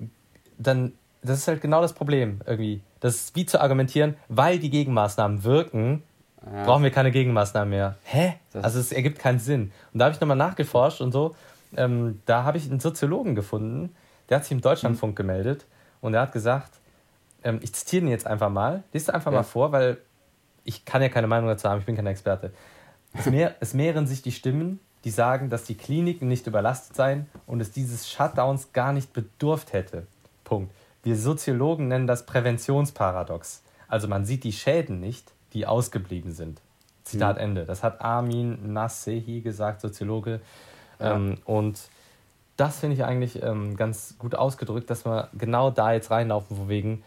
dann, 0.58 0.92
das 1.22 1.38
ist 1.38 1.48
halt 1.48 1.60
genau 1.60 1.82
das 1.82 1.92
Problem 1.92 2.40
irgendwie. 2.46 2.80
Das 3.00 3.16
ist 3.16 3.36
wie 3.36 3.46
zu 3.46 3.60
argumentieren, 3.60 4.16
weil 4.28 4.58
die 4.58 4.70
Gegenmaßnahmen 4.70 5.44
wirken, 5.44 6.02
ja. 6.44 6.64
brauchen 6.64 6.84
wir 6.84 6.90
keine 6.90 7.10
Gegenmaßnahmen 7.10 7.70
mehr. 7.70 7.96
Hä? 8.04 8.34
Das 8.52 8.64
also 8.64 8.80
es 8.80 8.92
ergibt 8.92 9.18
keinen 9.18 9.38
Sinn. 9.38 9.72
Und 9.92 9.98
da 9.98 10.06
habe 10.06 10.14
ich 10.14 10.20
nochmal 10.20 10.36
nachgeforscht 10.36 11.00
und 11.00 11.12
so. 11.12 11.34
Ähm, 11.76 12.22
da 12.26 12.44
habe 12.44 12.58
ich 12.58 12.70
einen 12.70 12.80
Soziologen 12.80 13.34
gefunden, 13.34 13.94
der 14.28 14.38
hat 14.38 14.44
sich 14.44 14.52
im 14.52 14.60
Deutschlandfunk 14.60 15.12
mhm. 15.12 15.16
gemeldet 15.16 15.66
und 16.00 16.14
er 16.14 16.22
hat 16.22 16.32
gesagt, 16.32 16.72
ähm, 17.44 17.60
ich 17.62 17.72
zitiere 17.72 18.04
ihn 18.04 18.10
jetzt 18.10 18.26
einfach 18.26 18.50
mal, 18.50 18.82
liest 18.92 19.12
einfach 19.12 19.32
ja. 19.32 19.38
mal 19.38 19.44
vor, 19.44 19.72
weil 19.72 19.98
ich 20.64 20.84
kann 20.84 21.02
ja 21.02 21.08
keine 21.08 21.26
Meinung 21.26 21.48
dazu 21.48 21.68
haben, 21.68 21.80
ich 21.80 21.86
bin 21.86 21.96
kein 21.96 22.06
Experte. 22.06 22.52
Es, 23.14 23.26
mehr, 23.26 23.54
es 23.60 23.74
mehren 23.74 24.06
sich 24.06 24.22
die 24.22 24.32
Stimmen, 24.32 24.80
die 25.04 25.10
sagen, 25.10 25.50
dass 25.50 25.64
die 25.64 25.76
Kliniken 25.76 26.28
nicht 26.28 26.46
überlastet 26.46 26.96
seien 26.96 27.26
und 27.46 27.60
es 27.60 27.70
dieses 27.70 28.10
Shutdowns 28.10 28.72
gar 28.72 28.92
nicht 28.92 29.12
bedurft 29.12 29.72
hätte. 29.72 30.06
Punkt. 30.42 30.72
Wir 31.04 31.16
Soziologen 31.16 31.86
nennen 31.86 32.08
das 32.08 32.26
Präventionsparadox. 32.26 33.62
Also 33.86 34.08
man 34.08 34.24
sieht 34.24 34.42
die 34.42 34.52
Schäden 34.52 34.98
nicht, 34.98 35.32
die 35.52 35.64
ausgeblieben 35.64 36.32
sind. 36.32 36.60
Zitat 37.04 37.36
mhm. 37.36 37.42
Ende. 37.42 37.64
Das 37.64 37.84
hat 37.84 38.00
Armin 38.00 38.72
Nassehi 38.72 39.40
gesagt, 39.40 39.80
Soziologe. 39.80 40.40
Ja. 40.98 41.14
Ähm, 41.14 41.38
und 41.44 41.78
das 42.56 42.80
finde 42.80 42.96
ich 42.96 43.04
eigentlich 43.04 43.42
ähm, 43.42 43.76
ganz 43.76 44.16
gut 44.18 44.34
ausgedrückt, 44.34 44.88
dass 44.90 45.04
wir 45.04 45.28
genau 45.34 45.70
da 45.70 45.92
jetzt 45.92 46.10
reinlaufen, 46.10 46.56
wo 46.58 46.68
wegen, 46.68 47.02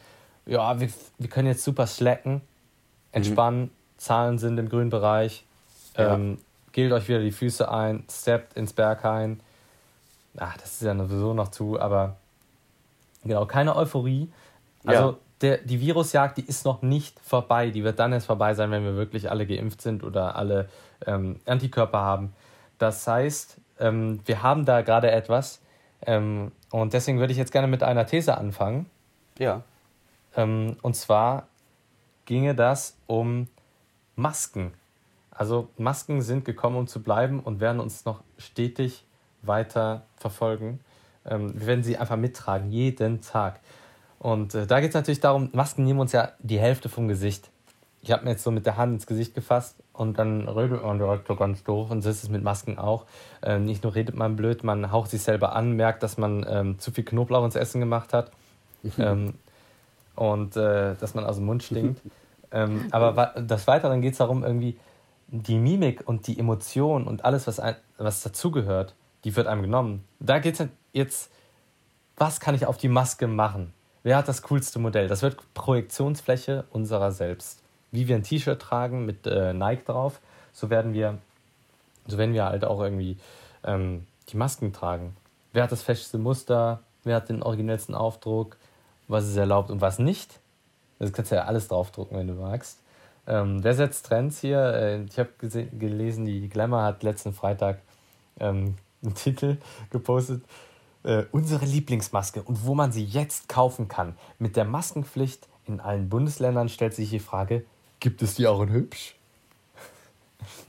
ja, 0.46 0.80
wir, 0.80 0.90
wir 1.18 1.30
können 1.30 1.48
jetzt 1.48 1.64
super 1.64 1.88
slacken, 1.88 2.42
entspannen, 3.12 3.62
mhm. 3.62 3.70
Zahlen 3.98 4.38
sind 4.38 4.58
im 4.58 4.70
grünen 4.70 4.90
Bereich, 4.90 5.44
ähm, 5.96 6.38
ja. 6.38 6.38
gilt 6.72 6.94
euch 6.94 7.08
wieder 7.08 7.20
die 7.20 7.32
Füße 7.32 7.70
ein, 7.70 8.04
steppt 8.10 8.56
ins 8.56 8.74
Berghain. 8.74 9.40
Ach, 10.38 10.56
das 10.58 10.74
ist 10.74 10.84
ja 10.84 10.96
sowieso 10.96 11.34
noch 11.34 11.50
zu, 11.50 11.80
aber 11.80 12.16
genau, 13.24 13.46
keine 13.46 13.76
Euphorie. 13.76 14.32
Also 14.86 15.10
ja. 15.10 15.18
der, 15.42 15.58
die 15.58 15.82
Virusjagd, 15.82 16.38
die 16.38 16.46
ist 16.46 16.66
noch 16.66 16.82
nicht 16.82 17.20
vorbei. 17.20 17.72
Die 17.72 17.84
wird 17.84 18.00
dann 18.00 18.14
erst 18.14 18.28
vorbei 18.28 18.54
sein, 18.54 18.72
wenn 18.72 18.84
wir 18.84 18.96
wirklich 18.96 19.30
alle 19.30 19.46
geimpft 19.46 19.82
sind 19.82 20.04
oder 20.04 20.36
alle 20.36 20.70
ähm, 21.06 21.38
Antikörper 21.46 22.00
haben. 22.00 22.34
Das 22.78 23.06
heißt, 23.06 23.58
ähm, 23.80 24.20
wir 24.26 24.44
haben 24.44 24.66
da 24.66 24.82
gerade 24.82 25.12
etwas. 25.12 25.62
Ähm, 26.06 26.52
und 26.72 26.94
deswegen 26.94 27.20
würde 27.20 27.32
ich 27.32 27.38
jetzt 27.38 27.52
gerne 27.52 27.68
mit 27.68 27.84
einer 27.84 28.06
These 28.06 28.38
anfangen. 28.38 28.86
Ja. 29.38 29.64
Ähm, 30.36 30.78
und 30.82 30.96
zwar 30.96 31.48
ginge 32.26 32.56
das 32.56 32.98
um 33.08 33.48
Masken. 34.16 34.74
Also 35.32 35.70
Masken 35.78 36.22
sind 36.22 36.46
gekommen, 36.46 36.76
um 36.76 36.88
zu 36.88 37.02
bleiben 37.02 37.40
und 37.40 37.60
werden 37.60 37.80
uns 37.80 38.06
noch 38.06 38.24
stetig 38.38 39.06
weiter 39.42 40.04
verfolgen. 40.16 40.80
Ähm, 41.26 41.54
wir 41.60 41.68
werden 41.68 41.84
sie 41.84 41.98
einfach 41.98 42.18
mittragen, 42.18 42.72
jeden 42.72 43.22
Tag. 43.22 43.60
Und 44.20 44.54
äh, 44.54 44.68
da 44.68 44.82
geht 44.82 44.90
es 44.90 44.96
natürlich 44.96 45.22
darum, 45.22 45.50
Masken 45.54 45.86
nehmen 45.86 46.00
uns 46.00 46.12
ja 46.12 46.34
die 46.40 46.60
Hälfte 46.60 46.90
vom 46.90 47.08
Gesicht 47.08 47.50
ich 48.02 48.12
habe 48.12 48.24
mir 48.24 48.32
jetzt 48.32 48.44
so 48.44 48.52
mit 48.52 48.66
der 48.66 48.78
Hand 48.78 48.94
ins 48.94 49.08
Gesicht 49.08 49.34
gefasst 49.36 49.76
und 50.00 50.18
dann 50.18 50.48
redet 50.48 50.82
man 50.82 50.98
direkt 50.98 51.28
so 51.28 51.36
ganz 51.36 51.62
doof 51.64 51.92
und 51.92 52.02
so 52.02 52.10
ist 52.10 52.24
es 52.24 52.30
mit 52.30 52.42
Masken 52.42 52.78
auch. 52.78 53.06
Ähm, 53.44 53.66
nicht 53.66 53.84
nur 53.84 53.94
redet 53.94 54.16
man 54.16 54.38
blöd, 54.38 54.64
man 54.64 54.94
haucht 54.94 55.12
sich 55.12 55.22
selber 55.22 55.54
an, 55.54 55.74
merkt, 55.74 56.04
dass 56.04 56.18
man 56.18 56.46
ähm, 56.50 56.80
zu 56.80 56.92
viel 56.92 57.04
Knoblauch 57.04 57.44
ins 57.44 57.58
Essen 57.58 57.82
gemacht 57.82 58.14
hat 58.14 58.32
ähm, 58.98 59.34
und 60.16 60.56
äh, 60.56 60.96
dass 60.96 61.16
man 61.16 61.26
aus 61.26 61.36
dem 61.36 61.46
Mund 61.46 61.64
stinkt. 61.64 62.02
ähm, 62.52 62.88
aber 62.92 63.34
des 63.42 63.68
Weiteren 63.68 64.02
geht 64.02 64.14
es 64.14 64.20
darum, 64.20 64.44
irgendwie 64.44 64.80
die 65.28 65.58
Mimik 65.58 66.08
und 66.08 66.28
die 66.28 66.40
Emotion 66.40 67.06
und 67.06 67.26
alles, 67.26 67.46
was, 67.46 67.60
ein, 67.60 67.76
was 67.98 68.24
dazugehört, 68.24 68.96
die 69.26 69.36
wird 69.36 69.48
einem 69.48 69.64
genommen. 69.64 70.06
Da 70.22 70.40
geht 70.40 70.60
es 70.60 70.68
jetzt, 70.94 71.30
was 72.16 72.40
kann 72.40 72.56
ich 72.56 72.66
auf 72.66 72.78
die 72.78 72.88
Maske 72.88 73.28
machen? 73.28 73.74
Wer 74.04 74.16
hat 74.16 74.30
das 74.30 74.44
coolste 74.44 74.80
Modell? 74.80 75.10
Das 75.10 75.22
wird 75.24 75.38
Projektionsfläche 75.54 76.64
unserer 76.72 77.12
selbst 77.12 77.59
wie 77.92 78.08
wir 78.08 78.16
ein 78.16 78.24
T-Shirt 78.24 78.62
tragen 78.62 79.06
mit 79.06 79.26
äh, 79.28 79.54
Nike 79.54 79.86
drauf, 79.86 80.20
so 80.54 80.70
werden 80.70 80.94
wir, 80.94 81.18
so 82.08 82.18
werden 82.18 82.34
wir 82.34 82.46
halt 82.46 82.66
auch 82.66 82.82
irgendwie 82.82 83.18
ähm, 83.64 84.06
die 84.30 84.38
Masken 84.38 84.74
tragen. 84.74 85.16
Wer 85.54 85.64
hat 85.64 85.72
das 85.72 85.82
festeste 85.82 86.18
Muster? 86.18 86.82
Wer 87.04 87.16
hat 87.16 87.30
den 87.30 87.42
originellsten 87.42 87.96
Aufdruck? 87.96 88.58
Was 89.08 89.28
ist 89.28 89.38
erlaubt 89.38 89.72
und 89.72 89.82
was 89.82 90.00
nicht? 90.00 90.40
Das 91.00 91.14
kannst 91.14 91.32
du 91.32 91.36
ja 91.36 91.46
alles 91.46 91.68
draufdrucken, 91.68 92.18
wenn 92.18 92.28
du 92.28 92.34
magst. 92.34 92.80
Ähm, 93.26 93.64
wer 93.64 93.74
setzt 93.74 94.06
Trends 94.06 94.40
hier? 94.40 94.60
Äh, 94.60 95.04
ich 95.04 95.18
habe 95.18 95.30
gelesen, 95.42 96.26
die 96.26 96.50
Glamour 96.50 96.84
hat 96.84 97.04
letzten 97.04 97.34
Freitag 97.34 97.80
ähm, 98.40 98.76
einen 99.04 99.16
Titel 99.16 99.58
gepostet. 99.90 100.44
Äh, 101.04 101.24
unsere 101.32 101.66
Lieblingsmaske 101.66 102.42
und 102.42 102.66
wo 102.66 102.76
man 102.76 102.92
sie 102.92 103.06
jetzt 103.06 103.48
kaufen 103.48 103.88
kann. 103.88 104.16
Mit 104.38 104.58
der 104.58 104.66
Maskenpflicht 104.66 105.48
in 105.66 105.80
allen 105.80 106.10
Bundesländern 106.10 106.68
stellt 106.68 106.94
sich 106.94 107.10
die 107.10 107.20
Frage, 107.20 107.64
Gibt 108.00 108.22
es 108.22 108.36
die 108.36 108.48
auch 108.48 108.62
in 108.62 108.72
hübsch? 108.72 109.16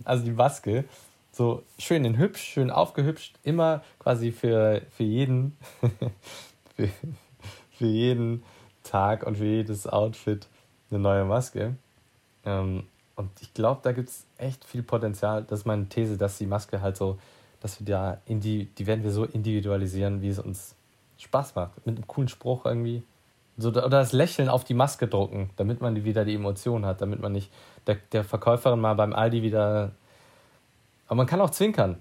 Also 0.04 0.24
die 0.24 0.32
Maske, 0.32 0.84
so 1.32 1.62
schön 1.78 2.04
in 2.04 2.18
hübsch, 2.18 2.42
schön 2.42 2.70
aufgehübscht, 2.70 3.36
immer 3.44 3.82
quasi 3.98 4.32
für, 4.32 4.82
für 4.90 5.04
jeden, 5.04 5.56
für, 6.76 6.88
für 7.70 7.86
jeden 7.86 8.42
Tag 8.82 9.26
und 9.26 9.38
für 9.38 9.44
jedes 9.44 9.86
Outfit 9.86 10.48
eine 10.90 10.98
neue 10.98 11.24
Maske. 11.24 11.76
Ähm, 12.44 12.84
und 13.14 13.30
ich 13.40 13.54
glaube, 13.54 13.80
da 13.82 13.92
gibt 13.92 14.08
es 14.08 14.24
echt 14.38 14.64
viel 14.64 14.82
Potenzial. 14.82 15.44
Das 15.44 15.60
ist 15.60 15.66
meine 15.66 15.88
These, 15.88 16.16
dass 16.16 16.38
die 16.38 16.46
Maske 16.46 16.80
halt 16.80 16.96
so, 16.96 17.18
dass 17.60 17.78
wir 17.78 17.86
da, 17.86 18.18
die, 18.26 18.64
die 18.64 18.86
werden 18.86 19.04
wir 19.04 19.12
so 19.12 19.24
individualisieren, 19.24 20.22
wie 20.22 20.28
es 20.28 20.38
uns 20.38 20.74
Spaß 21.18 21.54
macht. 21.54 21.86
Mit 21.86 21.96
einem 21.96 22.06
coolen 22.06 22.28
Spruch 22.28 22.64
irgendwie. 22.64 23.02
So, 23.60 23.68
oder 23.68 23.88
das 23.88 24.12
Lächeln 24.12 24.48
auf 24.48 24.64
die 24.64 24.74
Maske 24.74 25.06
drucken, 25.06 25.50
damit 25.56 25.80
man 25.80 26.04
wieder 26.04 26.24
die 26.24 26.34
Emotion 26.34 26.86
hat, 26.86 27.00
damit 27.00 27.20
man 27.20 27.32
nicht 27.32 27.52
der, 27.86 27.96
der 28.12 28.24
Verkäuferin 28.24 28.80
mal 28.80 28.94
beim 28.94 29.12
Aldi 29.12 29.42
wieder. 29.42 29.92
Aber 31.06 31.16
man 31.16 31.26
kann 31.26 31.40
auch 31.40 31.50
zwinkern. 31.50 31.96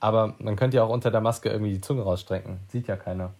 Aber 0.00 0.34
man 0.38 0.56
könnte 0.56 0.76
ja 0.76 0.84
auch 0.84 0.90
unter 0.90 1.10
der 1.10 1.20
Maske 1.20 1.48
irgendwie 1.48 1.72
die 1.72 1.80
Zunge 1.80 2.02
rausstrecken. 2.02 2.58
Sieht 2.68 2.86
ja 2.86 2.96
keiner. 2.96 3.32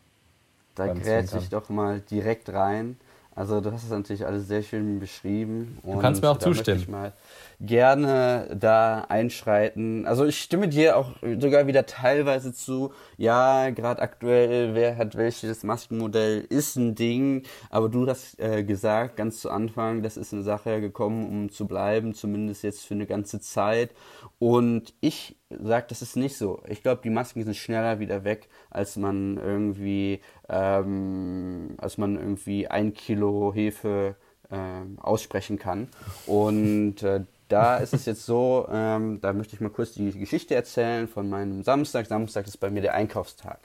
Da 0.74 0.92
grätsche 0.92 1.38
ich 1.38 1.48
doch 1.48 1.68
mal 1.68 2.00
direkt 2.00 2.48
rein. 2.50 2.98
Also 3.36 3.60
du 3.60 3.70
hast 3.70 3.84
es 3.84 3.90
natürlich 3.90 4.24
alles 4.24 4.48
sehr 4.48 4.62
schön 4.62 4.98
beschrieben. 4.98 5.78
Du 5.84 5.98
kannst 5.98 6.22
mir 6.22 6.30
auch 6.30 6.38
zustimmen. 6.38 7.12
Gerne 7.60 8.56
da 8.58 9.04
einschreiten. 9.10 10.06
Also 10.06 10.24
ich 10.24 10.40
stimme 10.40 10.68
dir 10.68 10.96
auch 10.96 11.10
sogar 11.38 11.66
wieder 11.66 11.84
teilweise 11.84 12.54
zu. 12.54 12.94
Ja, 13.18 13.68
gerade 13.68 14.00
aktuell, 14.00 14.74
wer 14.74 14.96
hat 14.96 15.16
welches 15.16 15.64
Maskenmodell, 15.64 16.46
ist 16.48 16.76
ein 16.76 16.94
Ding. 16.94 17.42
Aber 17.68 17.90
du 17.90 18.06
hast 18.06 18.40
äh, 18.40 18.64
gesagt, 18.64 19.16
ganz 19.16 19.40
zu 19.40 19.50
Anfang, 19.50 20.02
das 20.02 20.16
ist 20.16 20.32
eine 20.32 20.42
Sache 20.42 20.80
gekommen, 20.80 21.28
um 21.28 21.50
zu 21.50 21.66
bleiben, 21.66 22.14
zumindest 22.14 22.62
jetzt 22.62 22.86
für 22.86 22.94
eine 22.94 23.06
ganze 23.06 23.38
Zeit. 23.40 23.90
Und 24.38 24.94
ich 25.02 25.36
sage, 25.50 25.86
das 25.88 26.02
ist 26.02 26.16
nicht 26.16 26.36
so. 26.36 26.62
Ich 26.68 26.82
glaube, 26.82 27.02
die 27.02 27.10
Masken 27.10 27.44
sind 27.44 27.56
schneller 27.56 27.98
wieder 28.00 28.24
weg, 28.24 28.48
als 28.70 28.96
man 28.96 29.36
irgendwie, 29.38 30.20
ähm, 30.48 31.74
als 31.78 31.98
man 31.98 32.16
irgendwie 32.16 32.68
ein 32.68 32.94
Kilo 32.94 33.52
Hefe 33.54 34.16
äh, 34.50 35.00
aussprechen 35.00 35.58
kann. 35.58 35.88
Und 36.26 37.02
äh, 37.02 37.24
da 37.48 37.76
ist 37.76 37.94
es 37.94 38.06
jetzt 38.06 38.26
so, 38.26 38.66
ähm, 38.70 39.20
da 39.20 39.32
möchte 39.32 39.54
ich 39.54 39.60
mal 39.60 39.70
kurz 39.70 39.92
die 39.92 40.10
Geschichte 40.12 40.54
erzählen 40.54 41.06
von 41.08 41.28
meinem 41.28 41.62
Samstag. 41.62 42.06
Samstag 42.06 42.46
ist 42.46 42.58
bei 42.58 42.70
mir 42.70 42.82
der 42.82 42.94
Einkaufstag. 42.94 43.60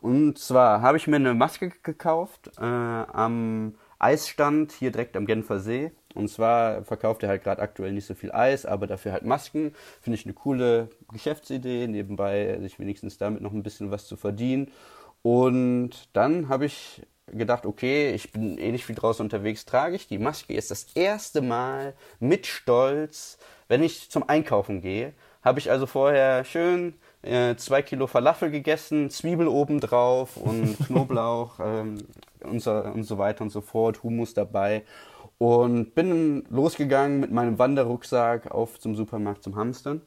Und 0.00 0.38
zwar 0.38 0.82
habe 0.82 0.96
ich 0.96 1.06
mir 1.06 1.16
eine 1.16 1.32
Maske 1.32 1.70
gekauft 1.82 2.50
äh, 2.58 2.62
am 2.62 3.74
Eisstand 3.98 4.72
hier 4.72 4.90
direkt 4.90 5.16
am 5.16 5.26
Genfer 5.26 5.60
See. 5.60 5.92
Und 6.14 6.28
zwar 6.28 6.84
verkauft 6.84 7.22
er 7.22 7.28
halt 7.28 7.42
gerade 7.42 7.62
aktuell 7.62 7.92
nicht 7.92 8.06
so 8.06 8.14
viel 8.14 8.32
Eis, 8.32 8.66
aber 8.66 8.86
dafür 8.86 9.12
halt 9.12 9.24
Masken. 9.24 9.74
Finde 10.00 10.18
ich 10.18 10.26
eine 10.26 10.34
coole 10.34 10.88
Geschäftsidee, 11.12 11.86
nebenbei 11.86 12.58
sich 12.60 12.78
wenigstens 12.78 13.18
damit 13.18 13.40
noch 13.42 13.52
ein 13.52 13.62
bisschen 13.62 13.90
was 13.90 14.06
zu 14.06 14.16
verdienen. 14.16 14.70
Und 15.22 16.08
dann 16.12 16.48
habe 16.48 16.66
ich 16.66 17.02
gedacht, 17.28 17.66
okay, 17.66 18.12
ich 18.12 18.32
bin 18.32 18.58
eh 18.58 18.72
nicht 18.72 18.84
viel 18.84 18.96
draußen 18.96 19.24
unterwegs, 19.24 19.64
trage 19.64 19.96
ich 19.96 20.06
die 20.06 20.18
Maske 20.18 20.54
jetzt 20.54 20.70
das 20.70 20.86
erste 20.94 21.40
Mal 21.40 21.94
mit 22.20 22.46
Stolz, 22.46 23.38
wenn 23.68 23.82
ich 23.82 24.10
zum 24.10 24.28
Einkaufen 24.28 24.80
gehe. 24.80 25.12
Habe 25.42 25.58
ich 25.58 25.70
also 25.70 25.86
vorher 25.86 26.44
schön 26.44 26.94
äh, 27.22 27.56
zwei 27.56 27.82
Kilo 27.82 28.06
Falafel 28.06 28.50
gegessen, 28.50 29.10
Zwiebel 29.10 29.48
oben 29.48 29.80
drauf 29.80 30.36
und 30.36 30.76
Knoblauch 30.86 31.58
ähm, 31.60 31.98
und, 32.42 32.60
so, 32.60 32.72
und 32.72 33.04
so 33.04 33.18
weiter 33.18 33.42
und 33.42 33.50
so 33.50 33.60
fort, 33.60 34.02
Hummus 34.02 34.34
dabei 34.34 34.82
und 35.38 35.94
bin 35.94 36.44
losgegangen 36.50 37.20
mit 37.20 37.32
meinem 37.32 37.58
Wanderrucksack 37.58 38.50
auf 38.50 38.78
zum 38.78 38.94
Supermarkt 38.94 39.42
zum 39.42 39.56
Hamstern. 39.56 40.02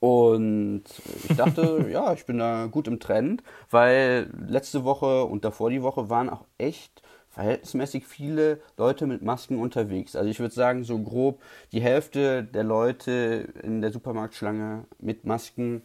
Und 0.00 0.84
ich 1.28 1.36
dachte, 1.36 1.86
ja, 1.92 2.12
ich 2.14 2.24
bin 2.24 2.38
da 2.38 2.66
gut 2.66 2.88
im 2.88 3.00
Trend, 3.00 3.42
weil 3.70 4.30
letzte 4.48 4.84
Woche 4.84 5.24
und 5.24 5.44
davor 5.44 5.70
die 5.70 5.82
Woche 5.82 6.08
waren 6.08 6.30
auch 6.30 6.46
echt 6.56 7.02
verhältnismäßig 7.28 8.06
viele 8.06 8.60
Leute 8.76 9.06
mit 9.06 9.22
Masken 9.22 9.58
unterwegs. 9.58 10.16
Also 10.16 10.28
ich 10.28 10.40
würde 10.40 10.54
sagen, 10.54 10.84
so 10.84 10.98
grob 10.98 11.40
die 11.72 11.80
Hälfte 11.80 12.42
der 12.42 12.64
Leute 12.64 13.48
in 13.62 13.80
der 13.80 13.92
Supermarktschlange 13.92 14.84
mit 14.98 15.24
Masken. 15.26 15.82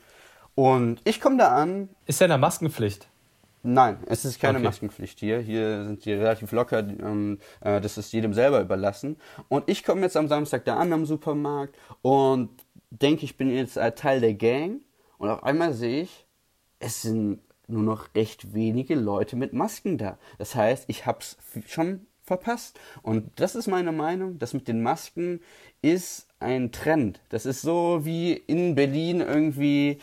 Und 0.56 1.02
ich 1.04 1.22
komme 1.22 1.38
da 1.38 1.56
an. 1.56 1.90
Ist 2.06 2.22
ja 2.22 2.26
eine 2.26 2.38
Maskenpflicht? 2.38 3.08
Nein, 3.68 3.98
es 4.06 4.26
ist 4.26 4.40
keine 4.40 4.60
okay. 4.60 4.68
Maskenpflicht 4.68 5.20
hier. 5.20 5.40
Hier 5.40 5.86
sind 5.86 6.06
die 6.06 6.14
relativ 6.14 6.52
locker. 6.52 6.80
Ähm, 6.80 7.40
äh, 7.62 7.82
das 7.82 7.98
ist 7.98 8.14
jedem 8.14 8.32
selber 8.36 8.62
überlassen. 8.62 9.18
Und 9.50 9.68
ich 9.68 9.84
komme 9.84 10.02
jetzt 10.02 10.16
am 10.16 10.28
Samstag 10.28 10.66
da 10.66 10.78
an 10.78 10.94
am 10.94 11.08
Supermarkt 11.08 11.76
und 12.04 12.50
denke, 12.92 13.26
ich 13.26 13.38
bin 13.38 13.50
jetzt 13.50 13.80
Teil 13.96 14.22
der 14.22 14.36
Gang. 14.36 14.82
Und 15.18 15.30
auf 15.30 15.44
einmal 15.44 15.74
sehe 15.74 16.04
ich, 16.04 16.28
es 16.78 17.02
sind 17.02 17.40
nur 17.68 17.82
noch 17.82 18.14
recht 18.14 18.54
wenige 18.54 18.94
Leute 18.94 19.36
mit 19.36 19.54
Masken 19.54 19.98
da. 19.98 20.20
Das 20.38 20.54
heißt, 20.54 20.86
ich 20.88 21.08
habe 21.08 21.20
es 21.22 21.36
schon 21.68 22.06
verpasst. 22.22 22.80
Und 23.02 23.32
das 23.38 23.56
ist 23.56 23.66
meine 23.66 23.92
Meinung. 23.92 24.38
Das 24.38 24.54
mit 24.54 24.68
den 24.68 24.84
Masken 24.84 25.42
ist 25.82 26.28
ein 26.40 26.72
Trend. 26.72 27.20
Das 27.30 27.48
ist 27.48 27.64
so 27.64 28.02
wie 28.04 28.34
in 28.34 28.76
Berlin 28.76 29.22
irgendwie 29.22 29.98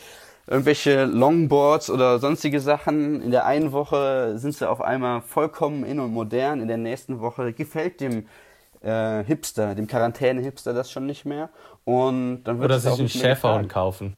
irgendwelche 0.52 1.06
Longboards 1.06 1.90
oder 1.90 2.18
sonstige 2.18 2.60
Sachen. 2.60 3.22
In 3.22 3.30
der 3.30 3.46
einen 3.46 3.72
Woche 3.72 4.38
sind 4.38 4.54
sie 4.54 4.68
auf 4.68 4.80
einmal 4.80 5.22
vollkommen 5.22 5.84
in 5.84 5.98
und 5.98 6.12
modern, 6.12 6.60
in 6.60 6.68
der 6.68 6.76
nächsten 6.76 7.20
Woche 7.20 7.52
gefällt 7.52 8.00
dem 8.00 8.26
äh, 8.82 9.24
Hipster, 9.24 9.74
dem 9.74 9.86
Quarantäne-Hipster 9.86 10.74
das 10.74 10.90
schon 10.90 11.06
nicht 11.06 11.24
mehr. 11.24 11.48
Und 11.84 12.44
dann 12.44 12.60
wird 12.60 12.70
Oder 12.70 12.78
sich 12.78 12.98
einen 12.98 13.08
Schäferhund 13.08 13.68
kaufen. 13.68 14.14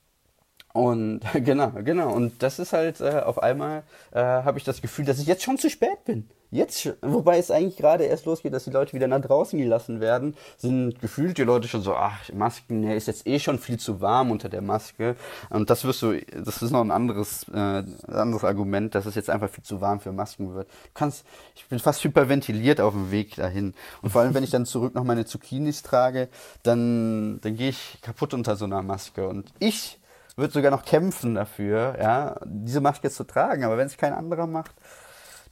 Und 0.75 1.21
genau, 1.35 1.71
genau. 1.85 2.13
Und 2.13 2.43
das 2.43 2.59
ist 2.59 2.73
halt 2.73 3.01
äh, 3.01 3.21
auf 3.25 3.43
einmal 3.43 3.85
äh, 4.11 4.21
habe 4.21 4.59
ich 4.59 4.65
das 4.65 4.83
Gefühl, 4.83 5.05
dass 5.05 5.21
ich 5.21 5.27
jetzt 5.27 5.45
schon 5.45 5.57
zu 5.57 5.71
spät 5.71 6.05
bin. 6.05 6.29
Jetzt, 6.51 6.93
wobei 7.01 7.39
es 7.39 7.51
eigentlich 7.51 7.77
gerade 7.77 8.05
erst 8.05 8.27
losgeht, 8.27 8.53
dass 8.53 8.65
die 8.65 8.71
Leute 8.71 8.93
wieder 8.93 9.09
nach 9.09 9.21
draußen 9.21 9.59
gelassen 9.59 10.01
werden, 10.01 10.37
sind 10.57 11.01
gefühlt 11.01 11.39
die 11.39 11.43
Leute 11.43 11.67
schon 11.67 11.83
so, 11.83 11.95
ach, 11.95 12.33
Masken, 12.33 12.81
ne, 12.81 12.95
ist 12.95 13.09
jetzt 13.09 13.27
eh 13.27 13.41
schon 13.41 13.59
viel 13.59 13.79
zu 13.79 14.01
warm 14.01 14.31
unter 14.31 14.49
der 14.49 14.63
Maske. 14.63 15.17
Und 15.51 15.71
das 15.71 15.85
wirst 15.85 16.03
du, 16.03 16.21
das 16.21 16.63
ist 16.63 16.71
noch 16.71 16.81
ein 16.81 16.93
anderes, 16.93 17.47
äh, 17.53 17.83
anderes 18.07 18.45
Argument, 18.45 18.95
dass 18.95 19.07
es 19.07 19.17
jetzt 19.17 19.31
einfach 19.31 19.51
viel 19.51 19.65
zu 19.65 19.81
warm 19.81 19.99
für 19.99 20.13
Masken 20.13 20.55
wird. 20.55 20.69
Du 20.69 20.91
kannst, 20.95 21.25
ich 21.57 21.67
bin 21.67 21.81
fast 21.81 22.03
hyperventiliert 22.05 22.81
auf 22.81 22.95
dem 22.95 23.11
Weg 23.11 23.35
dahin. 23.37 23.75
Und 24.03 24.11
vor 24.11 24.23
allem, 24.23 24.35
wenn 24.35 24.45
ich 24.45 24.51
dann 24.51 24.67
zurück 24.67 24.95
noch 24.95 25.05
meine 25.05 25.25
Zucchinis 25.25 25.83
trage, 25.83 26.29
dann, 26.63 27.41
dann 27.43 27.57
gehe 27.57 27.71
ich 27.71 27.99
kaputt 28.01 28.33
unter 28.33 28.55
so 28.55 28.65
einer 28.65 28.83
Maske. 28.83 29.29
Und 29.29 29.53
ich 29.59 29.99
würde 30.37 30.53
sogar 30.53 30.71
noch 30.71 30.85
kämpfen 30.85 31.35
dafür, 31.35 31.97
ja, 32.01 32.37
diese 32.45 32.81
Maske 32.81 33.11
zu 33.11 33.25
tragen. 33.25 33.65
Aber 33.65 33.77
wenn 33.77 33.87
es 33.87 33.97
kein 33.97 34.13
anderer 34.13 34.47
macht, 34.47 34.75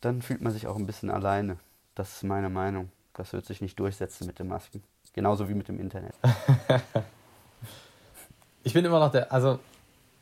dann 0.01 0.23
fühlt 0.23 0.43
man 0.43 0.53
sich 0.53 0.67
auch 0.67 0.77
ein 0.77 0.87
bisschen 0.87 1.11
alleine. 1.11 1.57
Das 1.95 2.17
ist 2.17 2.25
meine 2.25 2.49
Meinung. 2.49 2.91
Das 3.15 3.33
wird 3.33 3.45
sich 3.45 3.61
nicht 3.61 3.79
durchsetzen 3.79 4.27
mit 4.27 4.39
den 4.39 4.49
Masken. 4.49 4.83
Genauso 5.13 5.49
wie 5.49 5.55
mit 5.55 5.69
dem 5.69 5.79
Internet. 5.79 6.15
ich 8.65 8.73
bin 8.73 8.85
immer 8.85 8.99
noch 8.99 9.13
der, 9.13 9.31
also 9.31 9.59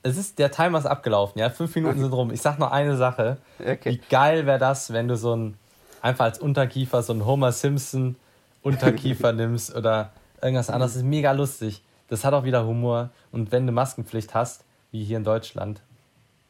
es 0.03 0.17
ist, 0.17 0.39
der 0.39 0.51
Timer 0.51 0.79
ist 0.79 0.87
abgelaufen, 0.87 1.39
ja, 1.39 1.51
fünf 1.51 1.75
Minuten 1.75 2.01
sind 2.01 2.13
rum. 2.13 2.33
Ich 2.33 2.43
sag 2.43 2.59
noch 2.59 2.73
eine 2.73 2.97
Sache. 2.97 3.39
Okay. 3.61 3.93
Wie 3.93 4.01
geil 4.09 4.47
wäre 4.47 4.59
das, 4.59 4.93
wenn 4.93 5.09
du 5.09 5.17
so 5.17 5.37
ein, 5.37 5.57
einfach 6.03 6.25
als 6.25 6.39
Unterkiefer 6.39 7.03
so 7.03 7.13
ein 7.13 7.25
Homer 7.25 7.53
Simpson 7.53 8.17
Unterkiefer 8.63 9.33
nimmst 9.33 9.75
oder 9.75 10.13
irgendwas 10.43 10.71
anderes. 10.71 10.93
Das 10.93 11.03
ist 11.03 11.09
mega 11.09 11.33
lustig. 11.33 11.83
Das 12.11 12.25
hat 12.25 12.35
auch 12.35 12.45
wieder 12.45 12.67
Humor. 12.67 13.11
Und 13.33 13.53
wenn 13.53 13.67
du 13.67 13.73
Maskenpflicht 13.73 14.35
hast, 14.35 14.65
wie 14.91 15.05
hier 15.05 15.17
in 15.17 15.25
Deutschland, 15.25 15.81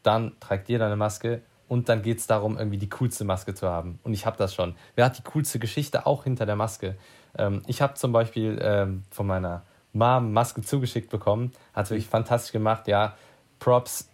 dann 0.03 0.33
trägt 0.41 0.69
jeder 0.69 0.87
eine 0.87 0.97
Maske 0.97 1.43
und 1.69 1.89
dann 1.89 2.03
geht 2.03 2.19
es 2.19 2.27
darum, 2.27 2.59
irgendwie 2.59 2.79
die 2.79 2.89
coolste 2.89 3.25
Maske 3.25 3.55
zu 3.55 3.69
haben. 3.69 4.01
Und 4.03 4.15
ich 4.15 4.27
habe 4.27 4.37
das 4.39 4.55
schon. 4.55 4.75
Wer 4.97 5.05
hat 5.05 5.19
die 5.19 5.23
coolste 5.23 5.59
Geschichte 5.59 6.07
auch 6.07 6.25
hinter 6.25 6.47
der 6.47 6.57
Maske? 6.57 6.97
Ähm, 7.39 7.63
ich 7.67 7.83
habe 7.83 7.95
zum 7.95 8.11
Beispiel 8.11 8.59
ähm, 8.61 9.05
von 9.11 9.27
meiner 9.27 9.63
Mom 9.93 10.33
Maske 10.33 10.63
zugeschickt 10.63 11.11
bekommen. 11.11 11.53
Hat 11.75 11.91
wirklich 11.91 12.07
mhm. 12.07 12.11
fantastisch 12.11 12.53
gemacht. 12.53 12.89
Ja, 12.89 13.15
Props 13.59 14.09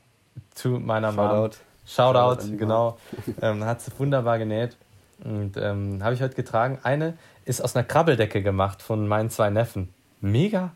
zu 0.53 0.71
meiner 0.71 1.13
Shoutout. 1.13 1.37
Mom. 1.37 1.51
Shoutout, 1.87 2.43
Shoutout 2.43 2.57
genau. 2.59 2.99
ähm, 3.41 3.65
hat 3.65 3.81
sie 3.81 3.93
wunderbar 3.97 4.39
genäht. 4.39 4.77
Und 5.25 5.57
ähm, 5.57 6.03
habe 6.03 6.15
ich 6.15 6.21
heute 6.21 6.35
getragen. 6.35 6.81
Eine 6.83 7.17
ist 7.45 7.63
aus 7.63 7.77
einer 7.77 7.85
Krabbeldecke 7.85 8.43
gemacht 8.43 8.83
von 8.83 9.07
meinen 9.07 9.31
zwei 9.31 9.49
Neffen. 9.49 9.95
Mega. 10.21 10.73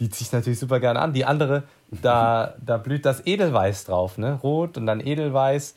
Die 0.00 0.10
ziehe 0.10 0.26
ich 0.26 0.32
natürlich 0.32 0.58
super 0.58 0.80
gerne 0.80 1.00
an. 1.00 1.12
Die 1.12 1.24
andere, 1.24 1.64
da, 1.90 2.54
da 2.64 2.76
blüht 2.76 3.06
das 3.06 3.26
Edelweiß 3.26 3.84
drauf, 3.84 4.18
ne? 4.18 4.38
Rot 4.42 4.76
und 4.76 4.86
dann 4.86 5.00
Edelweiß. 5.00 5.74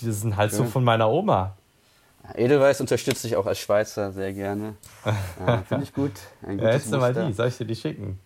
Die 0.00 0.12
sind 0.12 0.36
halt 0.36 0.52
so 0.52 0.64
von 0.64 0.84
meiner 0.84 1.10
Oma. 1.10 1.56
Edelweiß 2.34 2.80
unterstütze 2.80 3.26
ich 3.26 3.36
auch 3.36 3.46
als 3.46 3.58
Schweizer 3.58 4.12
sehr 4.12 4.32
gerne. 4.32 4.74
Ja, 5.46 5.62
Finde 5.68 5.84
ich 5.84 5.94
gut. 5.94 6.12
Ja, 6.46 6.72
jetzt 6.72 6.90
mal 6.90 7.14
die, 7.14 7.32
soll 7.32 7.48
ich 7.48 7.56
dir 7.56 7.64
die 7.64 7.76
schicken? 7.76 8.18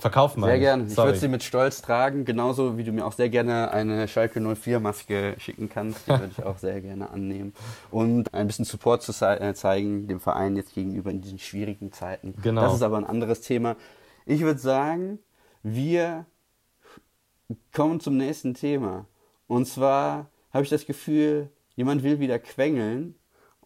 Verkaufen 0.00 0.40
mal. 0.40 0.48
Sehr 0.48 0.58
gerne. 0.58 0.84
Ich 0.88 0.96
würde 0.96 1.16
sie 1.16 1.28
mit 1.28 1.42
Stolz 1.42 1.82
tragen, 1.82 2.24
genauso 2.24 2.78
wie 2.78 2.84
du 2.84 2.92
mir 2.92 3.04
auch 3.04 3.12
sehr 3.12 3.28
gerne 3.28 3.70
eine 3.72 4.06
Schalke 4.06 4.40
04 4.40 4.80
Maske 4.80 5.34
schicken 5.38 5.68
kannst. 5.68 6.06
Die 6.06 6.10
würde 6.10 6.30
ich 6.36 6.44
auch 6.44 6.58
sehr 6.58 6.80
gerne 6.80 7.10
annehmen. 7.10 7.52
Und 7.90 8.32
ein 8.32 8.46
bisschen 8.46 8.64
Support 8.64 9.02
zu 9.02 9.12
äh, 9.24 9.54
zeigen, 9.54 10.06
dem 10.06 10.20
Verein 10.20 10.56
jetzt 10.56 10.74
gegenüber 10.74 11.10
in 11.10 11.20
diesen 11.20 11.38
schwierigen 11.38 11.92
Zeiten. 11.92 12.34
Genau. 12.42 12.62
Das 12.62 12.74
ist 12.74 12.82
aber 12.82 12.96
ein 12.96 13.04
anderes 13.04 13.40
Thema. 13.40 13.76
Ich 14.24 14.42
würde 14.42 14.60
sagen, 14.60 15.18
wir 15.62 16.26
kommen 17.72 17.98
zum 17.98 18.16
nächsten 18.16 18.54
Thema. 18.54 19.06
Und 19.46 19.66
zwar 19.66 20.30
habe 20.52 20.64
ich 20.64 20.70
das 20.70 20.86
Gefühl, 20.86 21.50
jemand 21.74 22.02
will 22.02 22.20
wieder 22.20 22.38
quengeln 22.38 23.14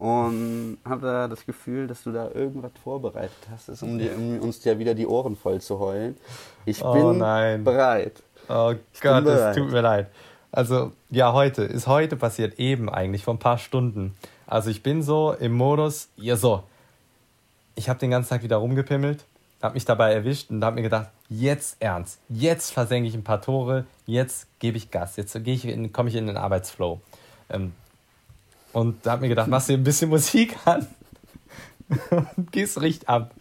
und 0.03 0.79
habe 0.85 1.07
da 1.07 1.29
das 1.29 1.47
Gefühl, 1.47 1.87
dass 1.87 2.03
du 2.03 2.11
da 2.11 2.29
irgendwas 2.33 2.73
vorbereitet 2.83 3.39
hast, 3.49 3.85
um, 3.85 4.01
dir, 4.01 4.17
um 4.17 4.41
uns 4.41 4.65
ja 4.65 4.77
wieder 4.77 4.97
die 4.97 5.07
Ohren 5.07 5.37
voll 5.37 5.61
zu 5.61 5.79
heulen. 5.79 6.17
Ich 6.65 6.85
oh, 6.85 6.93
bin 6.93 7.19
nein. 7.19 7.63
bereit. 7.63 8.21
Oh 8.49 8.75
ich 8.93 9.01
Gott, 9.01 9.25
es 9.27 9.55
tut 9.55 9.71
mir 9.71 9.81
leid. 9.81 10.09
Also, 10.51 10.91
ja, 11.09 11.33
heute, 11.33 11.63
ist 11.63 11.87
heute 11.87 12.17
passiert, 12.17 12.59
eben 12.59 12.91
eigentlich, 12.91 13.23
vor 13.23 13.35
ein 13.35 13.39
paar 13.39 13.59
Stunden. 13.59 14.17
Also, 14.45 14.71
ich 14.71 14.83
bin 14.83 15.05
so 15.05 15.35
im 15.35 15.53
Modus, 15.53 16.09
ja, 16.17 16.35
so. 16.35 16.65
Ich 17.77 17.89
habe 17.89 18.01
den 18.01 18.11
ganzen 18.11 18.31
Tag 18.31 18.43
wieder 18.43 18.57
rumgepimmelt, 18.57 19.25
habe 19.63 19.75
mich 19.75 19.85
dabei 19.85 20.15
erwischt 20.15 20.51
und 20.51 20.65
habe 20.65 20.75
mir 20.75 20.83
gedacht, 20.83 21.11
jetzt 21.29 21.77
ernst, 21.79 22.19
jetzt 22.29 22.73
versenke 22.73 23.09
ich 23.09 23.15
ein 23.15 23.23
paar 23.23 23.41
Tore, 23.41 23.85
jetzt 24.07 24.49
gebe 24.59 24.79
ich 24.79 24.91
Gas, 24.91 25.15
jetzt 25.15 25.37
ich 25.37 25.93
komme 25.93 26.09
ich 26.09 26.17
in 26.17 26.27
den 26.27 26.37
Arbeitsflow. 26.37 27.01
Ähm, 27.49 27.73
und 28.73 29.07
habe 29.07 29.23
mir 29.23 29.29
gedacht, 29.29 29.49
machst 29.49 29.69
du 29.69 29.75
ein 29.75 29.85
bisschen 29.85 30.11
Musik 30.11 30.57
an 30.65 30.87
und 32.11 32.53
gehst 32.53 32.81
richtig 32.81 33.09
ab. 33.09 33.35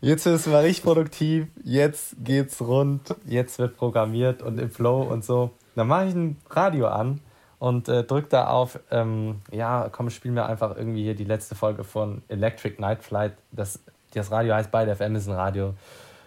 Jetzt 0.00 0.26
ist 0.26 0.46
mal 0.46 0.62
richtig 0.62 0.84
produktiv, 0.84 1.46
jetzt 1.64 2.16
geht's 2.22 2.60
rund, 2.60 3.14
jetzt 3.26 3.58
wird 3.58 3.76
programmiert 3.76 4.42
und 4.42 4.58
im 4.58 4.70
Flow 4.70 5.02
und 5.02 5.24
so. 5.24 5.50
Dann 5.74 5.88
mache 5.88 6.06
ich 6.06 6.14
ein 6.14 6.36
Radio 6.50 6.88
an 6.88 7.20
und 7.58 7.88
äh, 7.88 8.04
drück 8.04 8.28
da 8.30 8.48
auf, 8.48 8.78
ähm, 8.90 9.40
ja, 9.50 9.88
komm, 9.90 10.10
spiel 10.10 10.32
mir 10.32 10.46
einfach 10.46 10.76
irgendwie 10.76 11.02
hier 11.02 11.14
die 11.14 11.24
letzte 11.24 11.54
Folge 11.54 11.84
von 11.84 12.22
Electric 12.28 12.80
Night 12.80 13.02
Flight. 13.02 13.32
Das, 13.52 13.80
das 14.12 14.30
Radio 14.30 14.54
heißt 14.54 14.70
beide 14.70 14.94
FM, 14.94 15.16
ist 15.16 15.28
ein 15.28 15.34
Radio, 15.34 15.74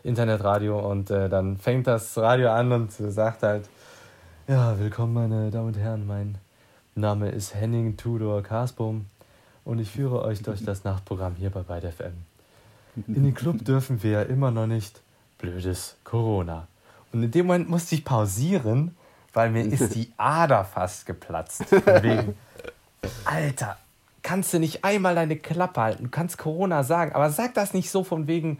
Internetradio 0.03 0.79
und 0.79 1.11
äh, 1.11 1.29
dann 1.29 1.57
fängt 1.57 1.87
das 1.87 2.17
Radio 2.17 2.49
an 2.49 2.71
und 2.71 2.91
sagt 2.91 3.43
halt, 3.43 3.69
ja, 4.47 4.79
willkommen 4.79 5.13
meine 5.13 5.51
Damen 5.51 5.67
und 5.67 5.77
Herren, 5.77 6.07
mein 6.07 6.37
Name 6.99 7.29
ist 7.29 7.55
Henning 7.55 7.97
Tudor 7.97 8.43
Karsbohm 8.43 9.05
und 9.65 9.79
ich 9.79 9.91
führe 9.91 10.21
euch 10.23 10.41
durch 10.41 10.63
das 10.63 10.83
Nachtprogramm 10.83 11.35
hier 11.35 11.49
bei 11.49 11.61
Beide 11.61 11.91
FM. 11.91 12.13
In 13.07 13.23
den 13.23 13.33
Club 13.33 13.63
dürfen 13.63 14.03
wir 14.03 14.11
ja 14.11 14.21
immer 14.23 14.51
noch 14.51 14.67
nicht. 14.67 15.01
Blödes 15.37 15.95
Corona. 16.03 16.67
Und 17.13 17.23
in 17.23 17.31
dem 17.31 17.47
Moment 17.47 17.69
musste 17.69 17.95
ich 17.95 18.03
pausieren, 18.03 18.95
weil 19.33 19.51
mir 19.51 19.63
ist 19.65 19.95
die 19.95 20.11
Ader 20.17 20.65
fast 20.65 21.05
geplatzt. 21.05 21.71
Wegen, 21.71 22.35
Alter, 23.25 23.77
kannst 24.21 24.53
du 24.53 24.59
nicht 24.59 24.83
einmal 24.83 25.15
deine 25.15 25.37
Klappe 25.37 25.81
halten? 25.81 26.03
Du 26.05 26.09
kannst 26.09 26.37
Corona 26.37 26.83
sagen, 26.83 27.13
aber 27.13 27.29
sag 27.29 27.53
das 27.53 27.73
nicht 27.73 27.89
so 27.89 28.03
von 28.03 28.27
wegen, 28.27 28.59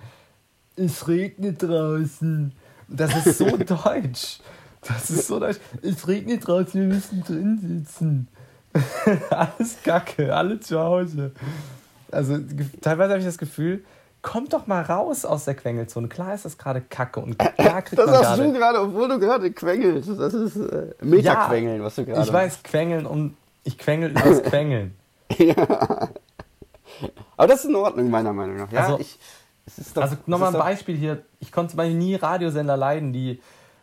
es 0.75 1.07
regnet 1.07 1.61
draußen. 1.61 2.53
Das 2.87 3.25
ist 3.25 3.37
so 3.37 3.57
deutsch. 3.57 4.39
Das 4.81 5.09
ist 5.09 5.27
so 5.27 5.39
deutsch. 5.39 5.59
Es 5.81 6.07
regnet 6.07 6.47
draußen, 6.47 6.79
wir 6.79 6.87
müssen 6.87 7.23
drin 7.23 7.59
sitzen. 7.61 8.27
Alles 9.29 9.77
Kacke, 9.83 10.33
alle 10.35 10.59
zu 10.59 10.79
Hause. 10.79 11.31
Also 12.11 12.37
teilweise 12.81 13.11
habe 13.11 13.19
ich 13.19 13.25
das 13.25 13.37
Gefühl, 13.37 13.83
kommt 14.21 14.53
doch 14.53 14.67
mal 14.67 14.81
raus 14.83 15.25
aus 15.25 15.45
der 15.45 15.55
Quengelzone. 15.55 16.07
Klar 16.07 16.33
ist 16.33 16.45
das 16.45 16.57
gerade 16.57 16.81
Kacke 16.81 17.19
und 17.19 17.37
klar 17.57 17.81
kriegt 17.81 17.99
Das 17.99 18.05
man 18.09 18.23
sagst 18.23 18.39
du 18.39 18.53
gerade, 18.53 18.81
obwohl 18.81 19.07
du 19.07 19.19
gerade 19.19 19.51
quengelst. 19.51 20.09
Das 20.09 20.33
ist 20.33 20.55
äh, 20.55 20.93
Metaquengeln, 21.01 21.77
ja, 21.77 21.83
was 21.83 21.95
du 21.95 22.05
gerade 22.05 22.21
Ich 22.21 22.31
weiß 22.31 22.63
Quengeln 22.63 23.05
und 23.05 23.35
ich 23.63 23.77
quengel 23.77 24.11
übers 24.11 24.43
Quengeln. 24.43 24.95
ja. 25.37 25.55
Aber 27.37 27.47
das 27.47 27.61
ist 27.61 27.69
in 27.69 27.75
Ordnung, 27.75 28.09
meiner 28.09 28.33
Meinung 28.33 28.57
nach. 28.57 28.71
Ja, 28.71 28.85
also, 28.85 28.99
ich, 28.99 29.19
doch, 29.93 30.01
also 30.01 30.17
nochmal 30.25 30.53
ein 30.53 30.59
Beispiel 30.59 30.95
hier. 30.95 31.23
Ich 31.39 31.51
konnte 31.51 31.71
zum 31.71 31.77
Beispiel 31.77 31.97
nie 31.97 32.15
Radiosender 32.15 32.75
leiden, 32.75 33.13
die 33.13 33.39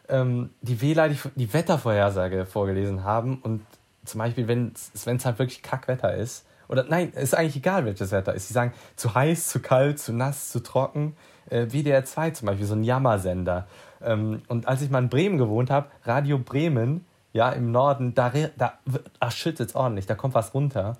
ähm, 0.08 0.50
die 0.60 0.80
WLA 0.80 1.08
die, 1.08 1.18
die 1.34 1.52
Wettervorhersage 1.52 2.46
vorgelesen 2.46 3.04
haben 3.04 3.38
und 3.42 3.62
zum 4.04 4.18
Beispiel, 4.18 4.46
wenn 4.48 4.72
es 4.74 5.24
halt 5.24 5.38
wirklich 5.38 5.62
Kackwetter 5.62 6.14
ist, 6.14 6.46
oder 6.68 6.84
nein, 6.84 7.12
ist 7.12 7.34
eigentlich 7.34 7.56
egal, 7.56 7.84
welches 7.84 8.10
Wetter 8.10 8.34
ist. 8.34 8.48
Sie 8.48 8.54
sagen 8.54 8.72
zu 8.96 9.14
heiß, 9.14 9.48
zu 9.48 9.60
kalt, 9.60 9.98
zu 9.98 10.12
nass, 10.12 10.50
zu 10.50 10.60
trocken. 10.60 11.16
Äh, 11.48 11.66
WDR 11.66 12.04
2 12.04 12.30
zum 12.30 12.46
Beispiel, 12.46 12.66
so 12.66 12.74
ein 12.74 12.82
Jammersender. 12.82 13.66
Ähm, 14.02 14.42
und 14.48 14.66
als 14.66 14.82
ich 14.82 14.90
mal 14.90 15.02
in 15.02 15.08
Bremen 15.08 15.38
gewohnt 15.38 15.70
habe, 15.70 15.88
Radio 16.04 16.38
Bremen, 16.38 17.04
ja, 17.32 17.50
im 17.50 17.70
Norden, 17.70 18.14
da, 18.14 18.32
da 18.56 19.30
schüttet 19.30 19.68
es 19.68 19.76
ordentlich, 19.76 20.06
da 20.06 20.14
kommt 20.14 20.34
was 20.34 20.54
runter. 20.54 20.96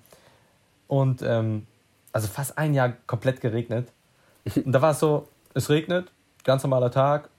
Und 0.87 1.21
ähm, 1.21 1.67
also 2.13 2.27
fast 2.27 2.57
ein 2.57 2.73
Jahr 2.73 2.93
komplett 3.05 3.41
geregnet. 3.41 3.91
Und 4.63 4.71
da 4.71 4.81
war 4.81 4.91
es 4.91 4.99
so, 4.99 5.27
es 5.53 5.69
regnet, 5.69 6.11
ganz 6.43 6.63
normaler 6.63 6.91
Tag, 6.91 7.29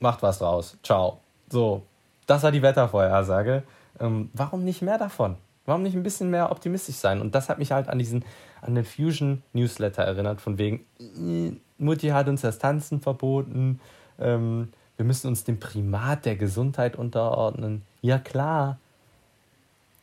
macht 0.00 0.22
was 0.22 0.38
draus, 0.38 0.76
ciao. 0.82 1.20
So, 1.48 1.82
das 2.26 2.42
war 2.42 2.52
die 2.52 2.62
Wettervorhersage. 2.62 3.62
Ähm, 3.98 4.30
warum 4.32 4.64
nicht 4.64 4.82
mehr 4.82 4.98
davon? 4.98 5.36
Warum 5.66 5.82
nicht 5.82 5.94
ein 5.94 6.02
bisschen 6.02 6.30
mehr 6.30 6.50
optimistisch 6.50 6.96
sein? 6.96 7.20
Und 7.20 7.34
das 7.34 7.48
hat 7.48 7.58
mich 7.58 7.70
halt 7.72 7.88
an 7.88 7.98
diesen, 7.98 8.24
an 8.62 8.74
den 8.74 8.84
Fusion 8.84 9.42
Newsletter 9.52 10.02
erinnert, 10.02 10.40
von 10.40 10.58
wegen, 10.58 10.84
äh, 10.98 11.52
Mutti 11.78 12.08
hat 12.08 12.28
uns 12.28 12.40
das 12.40 12.58
Tanzen 12.58 13.00
verboten, 13.00 13.80
ähm, 14.18 14.72
wir 14.96 15.06
müssen 15.06 15.28
uns 15.28 15.44
dem 15.44 15.58
Primat 15.58 16.26
der 16.26 16.36
Gesundheit 16.36 16.96
unterordnen. 16.96 17.82
Ja 18.02 18.18
klar. 18.18 18.78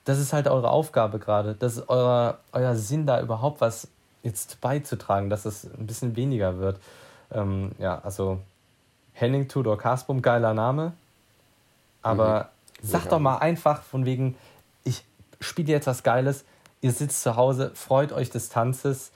Das 0.05 0.17
ist 0.19 0.33
halt 0.33 0.47
eure 0.47 0.71
Aufgabe 0.71 1.19
gerade. 1.19 1.53
Das 1.53 1.77
ist 1.77 1.89
euer, 1.89 2.39
euer 2.51 2.75
Sinn, 2.75 3.05
da 3.05 3.21
überhaupt 3.21 3.61
was 3.61 3.89
jetzt 4.23 4.59
beizutragen, 4.59 5.29
dass 5.29 5.45
es 5.45 5.65
ein 5.65 5.85
bisschen 5.85 6.15
weniger 6.15 6.57
wird. 6.57 6.79
Ähm, 7.31 7.73
ja, 7.77 7.99
also 8.03 8.39
Henning 9.19 9.47
Tudor 9.47 9.77
Kaspum, 9.77 10.21
geiler 10.21 10.53
Name. 10.53 10.93
Aber 12.01 12.49
mhm. 12.81 12.87
sag 12.87 13.09
doch 13.09 13.19
mal 13.19 13.37
einfach 13.37 13.81
von 13.83 14.05
wegen, 14.05 14.35
spielt 15.39 15.67
jetzt 15.67 15.87
was 15.87 16.03
Geiles. 16.03 16.45
Ihr 16.81 16.91
sitzt 16.91 17.21
zu 17.21 17.35
Hause, 17.35 17.71
freut 17.73 18.11
euch 18.11 18.29
des 18.29 18.49
Tanzes. 18.49 19.11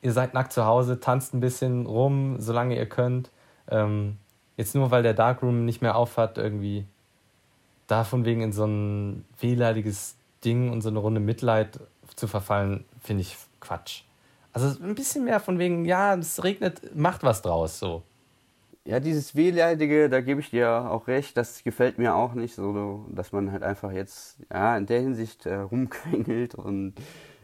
Ihr 0.00 0.12
seid 0.12 0.34
nackt 0.34 0.52
zu 0.52 0.64
Hause, 0.64 1.00
tanzt 1.00 1.34
ein 1.34 1.40
bisschen 1.40 1.86
rum, 1.86 2.36
solange 2.40 2.76
ihr 2.76 2.88
könnt. 2.88 3.30
Ähm, 3.68 4.18
jetzt 4.56 4.74
nur, 4.74 4.90
weil 4.90 5.02
der 5.02 5.14
Darkroom 5.14 5.64
nicht 5.64 5.82
mehr 5.82 5.96
aufhat, 5.96 6.38
irgendwie 6.38 6.84
davon 7.86 8.24
wegen 8.24 8.42
in 8.42 8.52
so 8.52 8.64
ein 8.64 9.24
wehleidiges 9.40 10.16
Ding 10.44 10.70
und 10.70 10.82
so 10.82 10.88
eine 10.88 10.98
Runde 10.98 11.20
Mitleid 11.20 11.78
zu 12.16 12.26
verfallen, 12.26 12.84
finde 13.00 13.22
ich 13.22 13.36
Quatsch. 13.60 14.02
Also 14.52 14.82
ein 14.82 14.94
bisschen 14.94 15.24
mehr 15.24 15.40
von 15.40 15.58
wegen, 15.58 15.84
ja, 15.84 16.14
es 16.14 16.42
regnet, 16.42 16.94
macht 16.94 17.22
was 17.22 17.42
draus, 17.42 17.78
so. 17.78 18.02
Ja, 18.84 18.98
dieses 18.98 19.36
Wehleidige, 19.36 20.08
da 20.08 20.20
gebe 20.20 20.40
ich 20.40 20.50
dir 20.50 20.90
auch 20.90 21.06
recht, 21.06 21.36
das 21.36 21.62
gefällt 21.62 21.98
mir 21.98 22.16
auch 22.16 22.34
nicht, 22.34 22.56
so 22.56 23.06
dass 23.10 23.30
man 23.30 23.52
halt 23.52 23.62
einfach 23.62 23.92
jetzt 23.92 24.38
ja, 24.52 24.76
in 24.76 24.86
der 24.86 25.00
Hinsicht 25.00 25.46
äh, 25.46 25.54
rumquengelt 25.54 26.56
und 26.56 26.94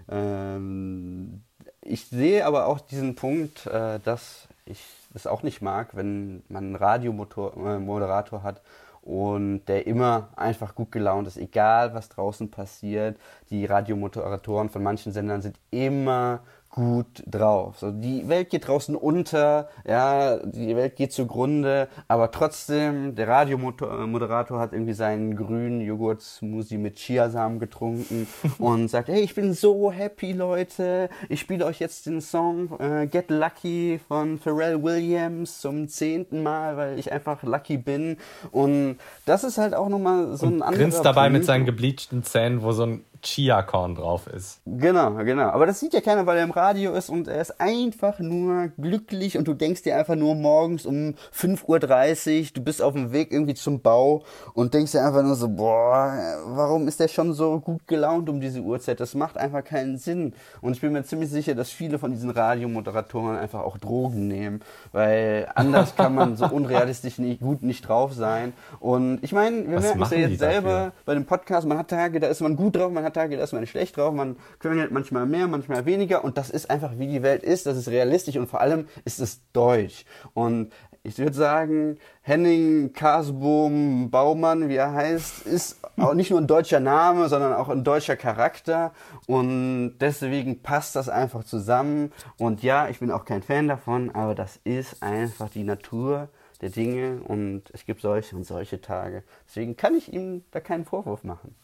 ähm, 0.09 1.43
ich 1.81 2.07
sehe 2.07 2.45
aber 2.45 2.67
auch 2.67 2.81
diesen 2.81 3.15
Punkt, 3.15 3.67
äh, 3.67 4.01
dass 4.01 4.49
ich 4.67 4.85
das 5.13 5.29
auch 5.29 5.45
nicht 5.45 5.63
mag, 5.63 5.95
wenn 5.97 6.43
man 6.49 6.65
einen 6.65 6.77
Radiomoderator 6.77 8.41
äh, 8.41 8.43
hat 8.43 8.61
und 9.03 9.65
der 9.67 9.87
immer 9.87 10.29
einfach 10.37 10.75
gut 10.75 10.93
gelaunt 10.93 11.29
ist, 11.29 11.37
egal 11.39 11.95
was 11.95 12.09
draußen 12.09 12.51
passiert. 12.51 13.17
Die 13.51 13.65
Radiomoderatoren 13.65 14.69
von 14.71 14.83
manchen 14.83 15.13
Sendern 15.13 15.41
sind 15.41 15.59
immer 15.71 16.41
gut 16.79 17.25
drauf. 17.27 17.81
So, 17.81 17.91
die 17.91 18.29
Welt 18.29 18.51
geht 18.51 18.69
draußen 18.69 18.95
unter, 18.95 19.69
ja, 19.85 20.37
die 20.37 20.77
Welt 20.77 20.95
geht 20.95 21.13
zugrunde, 21.13 21.89
aber 22.07 22.31
trotzdem, 22.31 23.17
der 23.17 23.27
Radiomoderator 23.27 24.61
hat 24.61 24.73
irgendwie 24.73 24.93
seinen 24.93 25.35
grünen 25.35 25.81
Joghurt-Smoothie 25.81 26.79
mit 26.79 26.95
Chiasamen 26.95 27.59
getrunken 27.59 28.29
und 28.59 28.87
sagt, 28.87 29.09
hey, 29.09 29.23
ich 29.23 29.35
bin 29.35 29.55
so 29.55 29.91
happy, 29.91 30.33
Leute, 30.33 31.11
ich 31.29 31.41
spiele 31.41 31.67
euch 31.67 31.81
jetzt 31.81 32.07
den 32.07 32.21
Song 32.21 32.79
äh, 32.79 33.09
Get 33.09 33.29
Lucky 33.29 33.99
von 34.07 34.39
Pharrell 34.39 34.81
Williams 34.81 35.61
zum 35.61 35.89
zehnten 35.89 36.45
Mal, 36.45 36.77
weil 36.77 36.97
ich 36.97 37.11
einfach 37.11 37.43
lucky 37.43 37.77
bin 37.77 38.19
und 38.53 38.99
das 39.27 39.43
ist 39.43 39.59
halt 39.59 39.75
auch 39.75 39.89
nochmal 39.89 40.37
so 40.37 40.47
ein 40.47 40.63
anderer 40.63 40.85
grinst 40.85 41.05
dabei 41.05 41.23
Punkt. 41.23 41.39
mit 41.39 41.45
seinen 41.45 41.65
gebleachten 41.65 42.23
Zähnen, 42.23 42.63
wo 42.63 42.71
so 42.71 42.85
ein 42.85 43.05
Chia-Korn 43.23 43.95
drauf 43.95 44.27
ist. 44.27 44.61
Genau, 44.67 45.15
genau. 45.17 45.49
Aber 45.51 45.67
das 45.67 45.81
sieht 45.81 45.95
ja 45.95 46.01
keiner, 46.01 46.27
weil 46.27 46.39
er 46.39 46.45
im 46.45 46.51
Radio 46.51 46.93
ist 46.93 47.11
und 47.11 47.29
er 47.29 47.41
ist 47.41 47.61
einfach 47.61 48.19
nur 48.19 48.69
glücklich 48.79 49.37
und 49.37 49.49
du 49.49 49.55
denkst 49.55 49.83
dir 49.83 49.97
einfach 49.97 50.15
nur 50.15 50.35
morgens 50.35 50.87
um 50.87 51.15
5.30 51.35 52.41
Uhr, 52.41 52.47
du 52.55 52.63
bist 52.63 52.83
auf 52.83 52.95
dem 52.95 53.13
Weg 53.13 53.33
irgendwie 53.33 53.55
zum 53.55 53.81
Bau 53.81 54.23
und 54.55 54.75
denkst 54.75 54.93
dir 54.93 55.05
einfach 55.05 55.23
nur 55.23 55.35
so, 55.35 55.49
boah, 55.49 56.13
warum 56.47 56.89
ist 56.89 57.01
der 57.01 57.09
schon 57.09 57.33
so 57.33 57.61
gut 57.61 57.87
gelaunt 57.87 58.29
um 58.29 58.41
diese 58.41 58.61
Uhrzeit? 58.61 59.01
Das 59.01 59.15
macht 59.15 59.37
einfach 59.37 59.65
keinen 59.65 59.99
Sinn. 59.99 60.35
Und 60.61 60.73
ich 60.73 60.81
bin 60.81 60.93
mir 60.93 61.05
ziemlich 61.05 61.31
sicher, 61.31 61.55
dass 61.55 61.71
viele 61.71 61.99
von 61.99 62.11
diesen 62.11 62.31
Radiomoderatoren 62.31 63.37
einfach 63.37 63.61
auch 63.61 63.79
Drogen 63.79 64.29
nehmen, 64.29 64.61
weil 64.93 65.49
anders 65.55 65.97
kann 65.97 66.15
man 66.15 66.37
so 66.37 66.47
unrealistisch 66.47 67.19
nicht, 67.19 67.41
gut 67.41 67.63
nicht 67.63 67.89
drauf 67.89 68.13
sein. 68.13 68.53
Und 68.81 69.19
ich 69.23 69.33
meine, 69.33 69.69
wir 69.69 69.81
merken 69.81 70.03
es 70.03 70.11
ja 70.11 70.19
jetzt 70.19 70.39
selber 70.39 70.93
bei 71.05 71.15
dem 71.15 71.27
Podcast, 71.27 71.67
man 71.67 71.79
hat 71.79 71.89
Tage, 71.89 72.21
da 72.21 72.29
ist 72.29 72.41
man 72.41 72.57
gut 72.57 72.77
drauf, 72.77 72.93
man 72.93 73.05
hat 73.05 73.08
Tage, 73.13 73.37
da 73.37 73.45
ist 73.45 73.53
man 73.53 73.67
schlecht 73.67 73.97
drauf, 73.97 74.15
man 74.15 74.37
quengelt 74.59 74.91
manchmal 74.91 75.27
mehr, 75.27 75.47
manchmal 75.47 75.87
weniger 75.87 76.25
und 76.25 76.39
das 76.39 76.51
ist 76.51 76.71
einfach, 76.71 76.99
wie 76.99 77.07
die 77.07 77.23
Welt 77.23 77.43
ist, 77.43 77.67
das 77.67 77.77
ist 77.77 77.89
realistisch 77.89 78.37
und 78.37 78.49
vor 78.49 78.61
allem 78.61 78.87
ist 79.05 79.21
es 79.21 79.41
deutsch. 79.53 80.05
Und 80.35 80.73
ich 81.03 81.19
würde 81.19 81.35
sagen, 81.35 81.99
Henning 82.23 82.93
Kasbohm 82.93 84.11
Baumann, 84.11 84.69
wie 84.69 84.77
er 84.77 84.93
heißt, 84.93 85.47
ist 85.47 85.81
auch 85.97 86.15
nicht 86.15 86.31
nur 86.31 86.41
ein 86.41 86.47
deutscher 86.47 86.81
Name, 86.81 87.29
sondern 87.29 87.55
auch 87.55 87.69
ein 87.69 87.85
deutscher 87.85 88.17
Charakter 88.17 88.93
und 89.27 89.99
deswegen 90.01 90.63
passt 90.63 90.97
das 90.97 91.09
einfach 91.09 91.45
zusammen. 91.45 92.13
Und 92.39 92.63
ja, 92.63 92.89
ich 92.89 92.99
bin 92.99 93.11
auch 93.11 93.25
kein 93.25 93.43
Fan 93.43 93.69
davon, 93.69 94.11
aber 94.15 94.35
das 94.35 94.61
ist 94.65 95.03
einfach 95.03 95.49
die 95.49 95.65
Natur 95.65 96.29
der 96.61 96.71
Dinge 96.71 97.21
und 97.23 97.71
es 97.73 97.87
gibt 97.87 98.01
solche 98.01 98.37
und 98.37 98.45
solche 98.45 98.81
Tage. 98.81 99.23
Deswegen 99.47 99.77
kann 99.77 99.95
ich 99.95 100.13
ihm 100.13 100.45
da 100.51 100.61
keinen 100.61 100.85
Vorwurf 100.85 101.25
machen. 101.25 101.55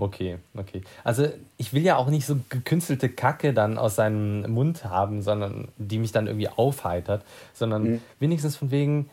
Okay, 0.00 0.38
okay. 0.56 0.80
Also 1.04 1.28
ich 1.58 1.74
will 1.74 1.82
ja 1.82 1.96
auch 1.96 2.08
nicht 2.08 2.24
so 2.24 2.36
gekünstelte 2.48 3.10
Kacke 3.10 3.52
dann 3.52 3.76
aus 3.76 3.96
seinem 3.96 4.50
Mund 4.50 4.84
haben, 4.86 5.20
sondern 5.20 5.68
die 5.76 5.98
mich 5.98 6.10
dann 6.10 6.26
irgendwie 6.26 6.48
aufheitert, 6.48 7.22
sondern 7.52 7.82
mhm. 7.82 8.00
wenigstens 8.18 8.56
von 8.56 8.70
wegen, 8.70 9.10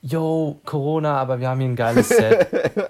yo, 0.00 0.60
Corona, 0.64 1.16
aber 1.16 1.40
wir 1.40 1.48
haben 1.48 1.58
hier 1.58 1.68
ein 1.70 1.76
geiles 1.76 2.08
Set. 2.08 2.46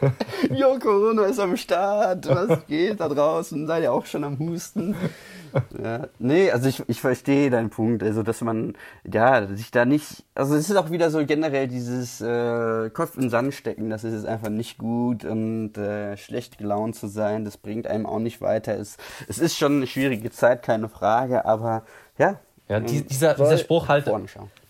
Jo, 0.50 0.78
Corona 0.78 1.24
ist 1.24 1.40
am 1.40 1.56
Start, 1.56 2.28
was 2.28 2.66
geht 2.66 3.00
da 3.00 3.08
draußen? 3.08 3.66
Seid 3.66 3.82
ihr 3.82 3.92
auch 3.92 4.06
schon 4.06 4.24
am 4.24 4.38
Husten? 4.38 4.94
Ja, 5.82 6.08
nee, 6.18 6.50
also 6.50 6.68
ich, 6.68 6.82
ich 6.86 7.00
verstehe 7.00 7.50
deinen 7.50 7.70
Punkt, 7.70 8.02
also 8.02 8.22
dass 8.22 8.40
man, 8.42 8.74
ja, 9.10 9.46
sich 9.46 9.70
da 9.70 9.84
nicht, 9.84 10.24
also 10.34 10.54
es 10.54 10.68
ist 10.68 10.76
auch 10.76 10.90
wieder 10.90 11.10
so 11.10 11.24
generell 11.24 11.66
dieses 11.68 12.20
äh, 12.20 12.90
Kopf 12.90 13.16
in 13.16 13.22
den 13.22 13.30
Sand 13.30 13.54
stecken, 13.54 13.88
das 13.88 14.04
ist 14.04 14.12
jetzt 14.12 14.26
einfach 14.26 14.50
nicht 14.50 14.76
gut 14.76 15.24
und 15.24 15.78
äh, 15.78 16.16
schlecht 16.16 16.58
gelaunt 16.58 16.96
zu 16.96 17.06
sein, 17.06 17.44
das 17.44 17.56
bringt 17.56 17.86
einem 17.86 18.06
auch 18.06 18.18
nicht 18.18 18.40
weiter. 18.40 18.78
Es, 18.78 18.98
es 19.28 19.38
ist 19.38 19.56
schon 19.56 19.76
eine 19.76 19.86
schwierige 19.86 20.30
Zeit, 20.30 20.62
keine 20.62 20.88
Frage, 20.88 21.44
aber 21.44 21.84
ja. 22.18 22.38
Ja, 22.68 22.80
die, 22.80 23.02
dieser, 23.02 23.34
dieser 23.34 23.58
Spruch 23.58 23.88
halt, 23.88 24.10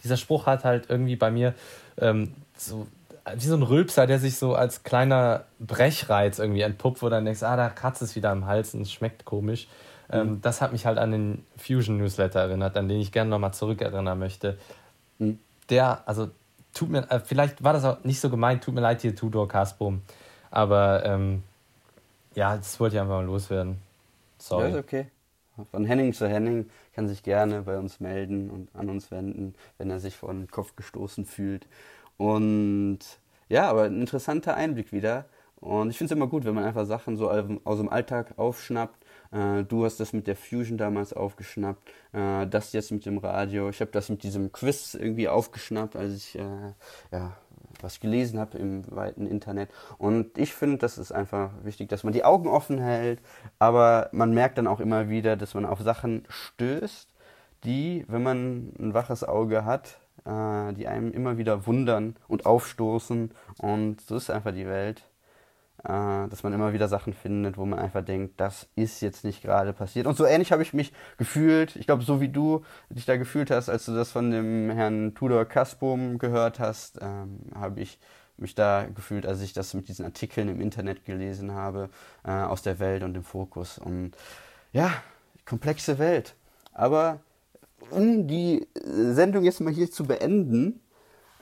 dieser 0.05 0.19
Spruch 0.19 0.45
hat 0.45 0.65
halt 0.65 0.91
irgendwie 0.91 1.17
bei 1.17 1.31
mir 1.31 1.55
ähm, 1.99 2.35
so 2.55 2.87
wie 3.35 3.47
so 3.47 3.57
ein 3.57 3.63
Rülpser, 3.63 4.07
der 4.07 4.19
sich 4.19 4.37
so 4.37 4.55
als 4.55 4.83
kleiner 4.83 5.45
Brechreiz 5.59 6.39
irgendwie 6.39 6.61
entpuppt, 6.61 7.03
wo 7.03 7.09
dann 7.09 7.25
denkst, 7.25 7.43
ah, 7.43 7.57
da 7.57 7.69
kratzt 7.69 8.03
es 8.03 8.15
wieder 8.15 8.31
am 8.31 8.47
Hals 8.47 8.75
und 8.75 8.83
es 8.83 8.93
schmeckt 8.93 9.25
komisch. 9.25 9.69
Ähm, 10.09 10.31
mhm. 10.31 10.41
das 10.41 10.61
hat 10.61 10.71
mich 10.71 10.87
halt 10.87 10.99
an 10.99 11.11
den 11.11 11.45
Fusion 11.57 11.97
Newsletter 11.97 12.41
erinnert, 12.41 12.77
an 12.77 12.89
den 12.89 13.01
ich 13.01 13.11
gerne 13.11 13.29
nochmal 13.29 13.53
zurückerinnern 13.53 14.19
möchte. 14.19 14.57
Mhm. 15.19 15.41
Der, 15.69 16.07
also, 16.07 16.31
tut 16.73 16.91
mir, 16.91 17.11
äh, 17.11 17.19
vielleicht 17.19 17.65
war 17.65 17.73
das 17.73 17.85
auch 17.85 18.05
nicht 18.05 18.21
so 18.21 18.31
gemeint, 18.31 18.63
tut 18.63 18.75
mir 18.75 18.83
leid 18.83 19.03
hier, 19.03 19.17
Tudor 19.17 19.49
Kasbum. 19.49 20.03
Aber 20.51 21.05
ähm, 21.05 21.43
ja, 22.37 22.57
das 22.57 22.79
wollte 22.79 22.97
ich 22.97 23.01
einfach 23.01 23.17
mal 23.17 23.25
loswerden. 23.25 23.79
Sorry. 24.39 24.71
Ja, 24.71 24.77
ist 24.77 24.85
okay. 24.85 25.07
Von 25.71 25.87
Henning 25.87 26.13
zu 26.13 26.29
Henning 26.29 26.69
kann 26.95 27.09
sich 27.09 27.23
gerne 27.23 27.63
bei 27.63 27.79
uns 27.79 27.99
melden 27.99 28.51
und 28.51 28.69
an 28.75 28.91
uns 28.91 29.11
wenden, 29.11 29.55
wenn 29.79 29.91
er 29.91 30.01
sich 30.01 30.15
vor 30.15 30.33
den 30.33 30.51
Kopf 30.51 30.77
gestoßen 30.77 31.25
fühlt. 31.25 31.67
Und 32.17 32.99
ja, 33.49 33.69
aber 33.71 33.85
ein 33.85 34.01
interessanter 34.01 34.57
Einblick 34.57 34.93
wieder. 34.93 35.27
Und 35.61 35.91
ich 35.91 35.99
finde 35.99 36.13
es 36.13 36.17
immer 36.17 36.27
gut, 36.27 36.45
wenn 36.45 36.55
man 36.55 36.65
einfach 36.65 36.85
Sachen 36.85 37.17
so 37.17 37.31
aus 37.31 37.79
dem 37.79 37.89
Alltag 37.89 38.35
aufschnappt. 38.37 39.05
Äh, 39.33 39.65
du 39.65 39.85
hast 39.85 39.99
das 39.99 40.13
mit 40.13 40.27
der 40.27 40.37
Fusion 40.37 40.79
damals 40.79 41.13
aufgeschnappt, 41.13 41.89
äh, 42.13 42.47
das 42.47 42.73
jetzt 42.73 42.93
mit 42.93 43.07
dem 43.07 43.19
Radio. 43.19 43.69
Ich 43.71 43.81
habe 43.81 43.91
das 43.91 44.09
mit 44.09 44.23
diesem 44.23 44.53
Quiz 44.53 44.95
irgendwie 44.95 45.29
aufgeschnappt, 45.29 45.97
als 45.97 46.15
ich 46.15 46.39
äh, 46.39 46.73
ja, 47.11 47.37
was 47.81 48.01
gelesen 48.01 48.39
habe 48.39 48.59
im 48.59 48.85
weiten 48.95 49.27
Internet. 49.27 49.71
Und 49.99 50.37
ich 50.39 50.55
finde, 50.55 50.79
das 50.79 50.99
ist 50.99 51.13
einfach 51.13 51.51
wichtig, 51.63 51.89
dass 51.89 52.05
man 52.05 52.13
die 52.13 52.25
Augen 52.25 52.49
offen 52.49 52.79
hält, 52.79 53.21
aber 53.59 54.09
man 54.13 54.33
merkt 54.35 54.59
dann 54.59 54.67
auch 54.67 54.81
immer 54.81 55.09
wieder, 55.09 55.37
dass 55.37 55.55
man 55.55 55.65
auf 55.65 55.81
Sachen 55.81 56.25
stößt, 56.29 57.09
die, 57.65 58.05
wenn 58.09 58.23
man 58.23 58.73
ein 58.79 58.95
waches 58.95 59.25
Auge 59.25 59.65
hat, 59.65 59.99
äh, 60.25 60.73
die 60.75 60.89
einem 60.89 61.13
immer 61.13 61.39
wieder 61.39 61.67
wundern 61.67 62.17
und 62.29 62.47
aufstoßen. 62.47 63.31
Und 63.59 64.01
so 64.01 64.17
ist 64.17 64.31
einfach 64.31 64.53
die 64.53 64.67
Welt. 64.67 65.05
Äh, 65.85 66.29
dass 66.29 66.43
man 66.43 66.53
immer 66.53 66.73
wieder 66.73 66.89
Sachen 66.89 67.13
findet, 67.13 67.59
wo 67.59 67.65
man 67.65 67.79
einfach 67.79 68.05
denkt, 68.05 68.41
das 68.41 68.67
ist 68.75 69.03
jetzt 69.03 69.25
nicht 69.25 69.43
gerade 69.43 69.73
passiert. 69.73 70.07
Und 70.07 70.17
so 70.17 70.25
ähnlich 70.25 70.51
habe 70.51 70.63
ich 70.63 70.73
mich 70.73 70.93
gefühlt. 71.17 71.77
Ich 71.77 71.87
glaube, 71.87 72.03
so 72.03 72.21
wie 72.21 72.29
du 72.29 72.65
dich 72.89 73.05
da 73.05 73.17
gefühlt 73.17 73.53
hast, 73.53 73.69
als 73.69 73.87
du 73.87 73.95
das 73.95 74.11
von 74.11 74.31
dem 74.33 74.71
Herrn 74.71 75.15
Tudor 75.15 75.45
Kaspum 75.45 76.19
gehört 76.19 76.59
hast, 76.59 76.99
ähm, 77.01 77.41
habe 77.55 77.81
ich 77.81 78.01
mich 78.37 78.55
da 78.55 78.87
gefühlt, 78.93 79.27
als 79.27 79.41
ich 79.43 79.53
das 79.53 79.75
mit 79.75 79.89
diesen 79.89 80.05
Artikeln 80.05 80.49
im 80.49 80.61
Internet 80.61 81.05
gelesen 81.05 81.53
habe, 81.53 81.89
äh, 82.25 82.33
aus 82.33 82.63
der 82.63 82.79
Welt 82.81 83.03
und 83.03 83.15
dem 83.15 83.23
Fokus. 83.23 83.79
Und 83.79 84.13
ja, 84.73 84.93
komplexe 85.45 85.99
Welt. 85.99 86.35
Aber 86.73 87.21
um 87.91 88.27
die 88.27 88.67
Sendung 88.85 89.45
jetzt 89.45 89.61
mal 89.61 89.73
hier 89.73 89.91
zu 89.91 90.05
beenden, 90.05 90.81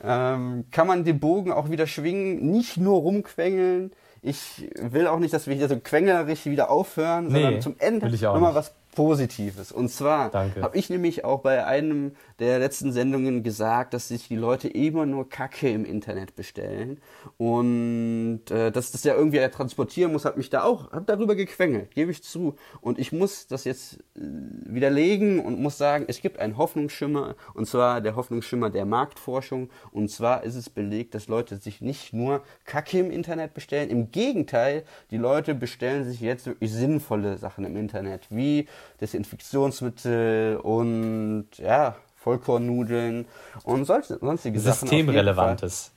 ähm, 0.03 0.65
kann 0.71 0.87
man 0.87 1.05
den 1.05 1.21
Bogen 1.21 1.53
auch 1.53 1.71
wieder 1.71 1.87
schwingen, 1.87 2.51
nicht 2.51 2.77
nur 2.77 3.01
rumquengeln. 3.01 3.93
Ich 4.23 4.71
will 4.81 5.07
auch 5.07 5.19
nicht, 5.19 5.35
dass 5.35 5.47
wir 5.47 5.55
hier 5.55 5.69
so 5.69 5.79
quengelerisch 5.79 6.47
wieder 6.47 6.71
aufhören, 6.71 7.29
nee, 7.29 7.33
sondern 7.33 7.61
zum 7.61 7.77
Ende 7.79 8.09
nochmal 8.09 8.55
was 8.55 8.75
Positives. 8.95 9.73
Und 9.73 9.89
zwar 9.89 10.33
habe 10.33 10.77
ich 10.77 10.91
nämlich 10.91 11.25
auch 11.25 11.41
bei 11.41 11.67
einem 11.67 12.13
der 12.39 12.59
letzten 12.59 12.93
Sendungen 12.93 13.43
gesagt, 13.43 13.95
dass 13.95 14.09
sich 14.09 14.29
die 14.29 14.37
Leute 14.37 14.69
immer 14.69 15.07
nur 15.07 15.29
Kacke 15.29 15.71
im 15.71 15.85
Internet 15.85 16.35
bestellen 16.37 17.01
und 17.37 18.43
äh, 18.51 18.71
dass 18.71 18.93
das 18.93 19.05
ja 19.05 19.15
irgendwie 19.15 19.47
transportieren 19.49 20.13
muss, 20.13 20.25
hat 20.25 20.37
mich 20.37 20.51
da 20.51 20.63
auch, 20.63 20.91
hab 20.93 21.07
darüber 21.07 21.35
gequengelt, 21.35 21.95
gebe 21.95 22.11
ich 22.11 22.23
zu. 22.23 22.55
Und 22.81 22.99
ich 22.99 23.13
muss 23.13 23.47
das 23.47 23.65
jetzt 23.65 23.99
äh, 24.17 24.21
widerlegen 24.67 25.41
und 25.41 25.61
muss 25.61 25.79
sagen, 25.79 26.05
es 26.09 26.21
gibt 26.21 26.39
einen 26.39 26.57
Hoffnungsschimmer 26.57 27.37
und 27.55 27.67
zwar 27.67 28.01
der 28.01 28.17
Hoffnungsschimmer 28.17 28.71
der 28.71 28.85
Marktforschung 28.85 29.71
und 29.93 30.11
zwar 30.11 30.45
ist 30.45 30.55
es 30.55 30.71
belegt, 30.71 31.15
dass 31.15 31.29
Leute 31.29 31.57
sich 31.57 31.81
nicht 31.81 32.13
nur 32.13 32.43
Kacke 32.65 32.99
im 32.99 33.11
Internet 33.11 33.55
bestellen, 33.55 33.91
im 33.91 34.11
Gegenteil, 34.11 34.85
die 35.11 35.19
Leute 35.19 35.55
bestellen 35.55 36.05
sich 36.05 36.21
jetzt 36.21 36.47
wirklich 36.47 36.73
sinnvolle 36.73 37.39
Sachen 37.39 37.65
im 37.65 37.77
Internet, 37.77 38.27
wie 38.31 38.67
Desinfektionsmittel 39.01 40.57
und 40.59 41.47
ja, 41.59 41.97
Vollkornnudeln 42.17 43.27
und 43.65 43.85
solche, 43.85 44.19
sonstige 44.19 44.59
Sachen. 44.59 44.89
Systemrelevantes. 44.89 45.91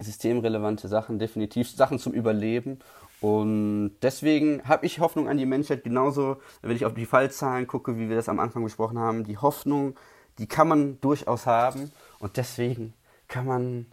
Systemrelevante 0.00 0.88
Sachen, 0.88 1.18
definitiv 1.18 1.70
Sachen 1.70 1.98
zum 1.98 2.12
Überleben. 2.12 2.78
Und 3.20 3.92
deswegen 4.02 4.62
habe 4.64 4.86
ich 4.86 4.98
Hoffnung 4.98 5.28
an 5.28 5.36
die 5.36 5.46
Menschheit, 5.46 5.84
genauso, 5.84 6.38
wenn 6.62 6.74
ich 6.74 6.86
auf 6.86 6.94
die 6.94 7.04
Fallzahlen 7.04 7.66
gucke, 7.66 7.98
wie 7.98 8.08
wir 8.08 8.16
das 8.16 8.28
am 8.28 8.40
Anfang 8.40 8.64
besprochen 8.64 8.98
haben. 8.98 9.24
Die 9.24 9.36
Hoffnung, 9.36 9.94
die 10.38 10.46
kann 10.46 10.68
man 10.68 10.98
durchaus 11.00 11.46
haben. 11.46 11.92
Und 12.18 12.36
deswegen 12.38 12.94
kann 13.28 13.46
man 13.46 13.86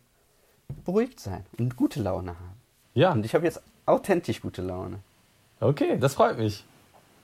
beruhigt 0.86 1.20
sein 1.20 1.46
und 1.60 1.76
gute 1.76 2.02
Laune 2.02 2.32
haben. 2.32 2.62
Ja. 2.94 3.12
Und 3.12 3.26
ich 3.26 3.36
habe 3.36 3.46
jetzt 3.46 3.62
authentisch 3.86 4.42
gute 4.42 4.62
Laune. 4.62 5.00
Okay, 5.60 5.98
das 6.00 6.14
freut 6.16 6.38
mich. 6.38 6.64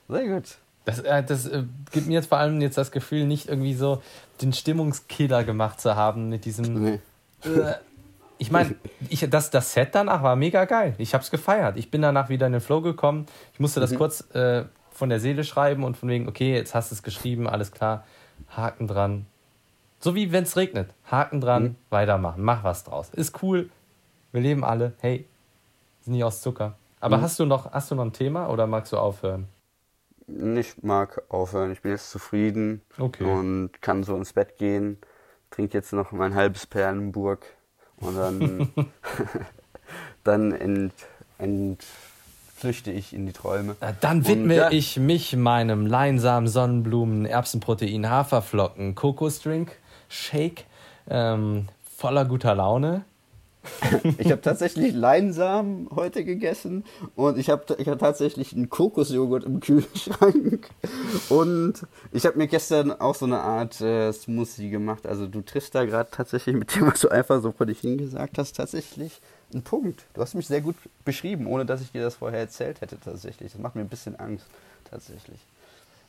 Sehr 0.08 0.28
gut. 0.28 0.58
Das, 0.84 1.00
äh, 1.00 1.22
das 1.22 1.46
äh, 1.46 1.64
gibt 1.92 2.06
mir 2.06 2.14
jetzt 2.14 2.28
vor 2.28 2.38
allem 2.38 2.60
jetzt 2.60 2.76
das 2.76 2.90
Gefühl, 2.90 3.26
nicht 3.26 3.48
irgendwie 3.48 3.74
so 3.74 4.02
den 4.42 4.52
Stimmungskiller 4.52 5.44
gemacht 5.44 5.80
zu 5.80 5.96
haben 5.96 6.28
mit 6.28 6.44
diesem. 6.44 6.82
Nee. 6.82 7.00
Äh, 7.44 7.74
ich 8.38 8.50
meine, 8.50 8.74
ich, 9.08 9.26
das, 9.30 9.50
das 9.50 9.72
Set 9.72 9.94
danach 9.94 10.22
war 10.22 10.36
mega 10.36 10.64
geil. 10.64 10.94
Ich 10.98 11.14
habe 11.14 11.22
es 11.22 11.30
gefeiert. 11.30 11.76
Ich 11.76 11.90
bin 11.90 12.02
danach 12.02 12.28
wieder 12.28 12.46
in 12.46 12.52
den 12.52 12.60
Flow 12.60 12.80
gekommen. 12.80 13.26
Ich 13.52 13.60
musste 13.60 13.80
das 13.80 13.92
mhm. 13.92 13.96
kurz 13.96 14.24
von 14.94 15.08
der 15.08 15.20
Seele 15.20 15.44
schreiben 15.44 15.84
und 15.84 15.96
von 15.96 16.08
wegen, 16.08 16.28
okay, 16.28 16.54
jetzt 16.54 16.74
hast 16.74 16.90
du 16.90 16.94
es 16.94 17.02
geschrieben, 17.02 17.48
alles 17.48 17.72
klar, 17.72 18.04
Haken 18.48 18.86
dran. 18.86 19.26
So 20.00 20.14
wie 20.14 20.32
wenn 20.32 20.44
es 20.44 20.56
regnet. 20.56 20.90
Haken 21.10 21.40
dran, 21.40 21.62
mhm. 21.62 21.76
weitermachen, 21.90 22.42
mach 22.42 22.64
was 22.64 22.84
draus. 22.84 23.10
Ist 23.10 23.42
cool. 23.42 23.70
Wir 24.32 24.40
leben 24.40 24.64
alle. 24.64 24.92
Hey, 25.00 25.26
sind 26.00 26.14
nicht 26.14 26.24
aus 26.24 26.42
Zucker. 26.42 26.74
Aber 27.00 27.18
mhm. 27.18 27.22
hast, 27.22 27.38
du 27.38 27.44
noch, 27.44 27.72
hast 27.72 27.90
du 27.90 27.94
noch 27.94 28.04
ein 28.04 28.12
Thema 28.12 28.48
oder 28.48 28.66
magst 28.66 28.92
du 28.92 28.98
aufhören? 28.98 29.48
Ich 30.26 30.82
mag 30.82 31.22
aufhören. 31.28 31.72
Ich 31.72 31.82
bin 31.82 31.92
jetzt 31.92 32.10
zufrieden 32.10 32.82
okay. 32.98 33.24
und 33.24 33.70
kann 33.80 34.04
so 34.04 34.16
ins 34.16 34.32
Bett 34.32 34.56
gehen. 34.58 34.98
Trinke 35.50 35.78
jetzt 35.78 35.92
noch 35.92 36.12
mein 36.12 36.34
halbes 36.34 36.66
Perlenburg 36.66 37.46
und 37.96 38.16
dann, 38.16 38.72
dann 40.24 40.52
ent, 40.52 40.92
entflüchte 41.38 42.90
ich 42.90 43.12
in 43.12 43.26
die 43.26 43.32
Träume. 43.32 43.76
Dann 44.00 44.26
widme 44.26 44.56
ja. 44.56 44.70
ich 44.70 44.98
mich 44.98 45.36
meinem 45.36 45.86
Leinsamen, 45.86 46.48
Sonnenblumen, 46.48 47.26
Erbsenprotein, 47.26 48.08
Haferflocken, 48.08 48.94
Kokosdrink, 48.94 49.72
Shake, 50.08 50.64
ähm, 51.08 51.68
voller 51.96 52.24
guter 52.24 52.54
Laune. 52.54 53.04
ich 54.18 54.30
habe 54.30 54.40
tatsächlich 54.40 54.94
Leinsamen 54.94 55.88
heute 55.94 56.24
gegessen 56.24 56.84
und 57.16 57.38
ich 57.38 57.50
habe 57.50 57.64
ich 57.78 57.88
hab 57.88 57.98
tatsächlich 57.98 58.54
einen 58.54 58.68
Kokosjoghurt 58.68 59.44
im 59.44 59.60
Kühlschrank. 59.60 60.70
Und 61.28 61.86
ich 62.12 62.26
habe 62.26 62.38
mir 62.38 62.46
gestern 62.46 62.92
auch 62.92 63.14
so 63.14 63.26
eine 63.26 63.40
Art 63.40 63.80
äh, 63.80 64.12
Smoothie 64.12 64.70
gemacht. 64.70 65.06
Also 65.06 65.26
du 65.26 65.40
triffst 65.40 65.74
da 65.74 65.84
gerade 65.84 66.10
tatsächlich 66.10 66.54
mit 66.54 66.74
dem, 66.74 66.86
was 66.86 67.00
du 67.00 67.08
einfach 67.08 67.40
so 67.42 67.52
vor 67.52 67.66
dich 67.66 67.80
hingesagt 67.80 68.38
hast, 68.38 68.56
tatsächlich 68.56 69.20
einen 69.52 69.62
Punkt. 69.62 70.04
Du 70.14 70.20
hast 70.20 70.34
mich 70.34 70.46
sehr 70.46 70.60
gut 70.60 70.76
beschrieben, 71.04 71.46
ohne 71.46 71.64
dass 71.64 71.80
ich 71.80 71.92
dir 71.92 72.02
das 72.02 72.16
vorher 72.16 72.40
erzählt 72.40 72.80
hätte 72.80 72.98
tatsächlich. 72.98 73.52
Das 73.52 73.60
macht 73.60 73.76
mir 73.76 73.82
ein 73.82 73.88
bisschen 73.88 74.18
Angst 74.18 74.46
tatsächlich. 74.90 75.38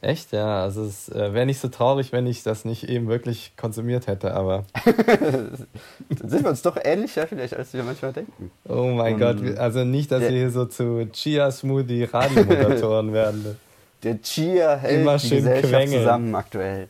Echt, 0.01 0.33
ja. 0.33 0.61
Also 0.61 0.83
es 0.83 1.09
äh, 1.09 1.33
wäre 1.33 1.45
nicht 1.45 1.59
so 1.59 1.67
traurig, 1.67 2.11
wenn 2.11 2.27
ich 2.27 2.43
das 2.43 2.65
nicht 2.65 2.89
eben 2.89 3.07
wirklich 3.07 3.53
konsumiert 3.57 4.07
hätte, 4.07 4.33
aber. 4.33 4.63
Dann 4.85 6.29
sind 6.29 6.43
wir 6.43 6.49
uns 6.49 6.61
doch 6.61 6.77
ähnlicher 6.83 7.27
vielleicht, 7.27 7.55
als 7.55 7.73
wir 7.73 7.83
manchmal 7.83 8.13
denken. 8.13 8.51
Oh 8.67 8.91
mein 8.95 9.15
um, 9.15 9.19
Gott, 9.19 9.57
also 9.57 9.83
nicht, 9.83 10.11
dass 10.11 10.21
wir 10.21 10.29
hier 10.29 10.51
so 10.51 10.65
zu 10.65 11.07
Chia-Smoothie 11.11 12.03
Radiomoderatoren 12.03 13.13
werden. 13.13 13.57
Der 14.03 14.21
Chia 14.21 14.75
hält 14.75 15.01
Immer 15.01 15.17
die 15.17 15.29
Gesellschaft 15.29 15.73
quengeln. 15.73 16.03
zusammen 16.03 16.35
aktuell. 16.35 16.89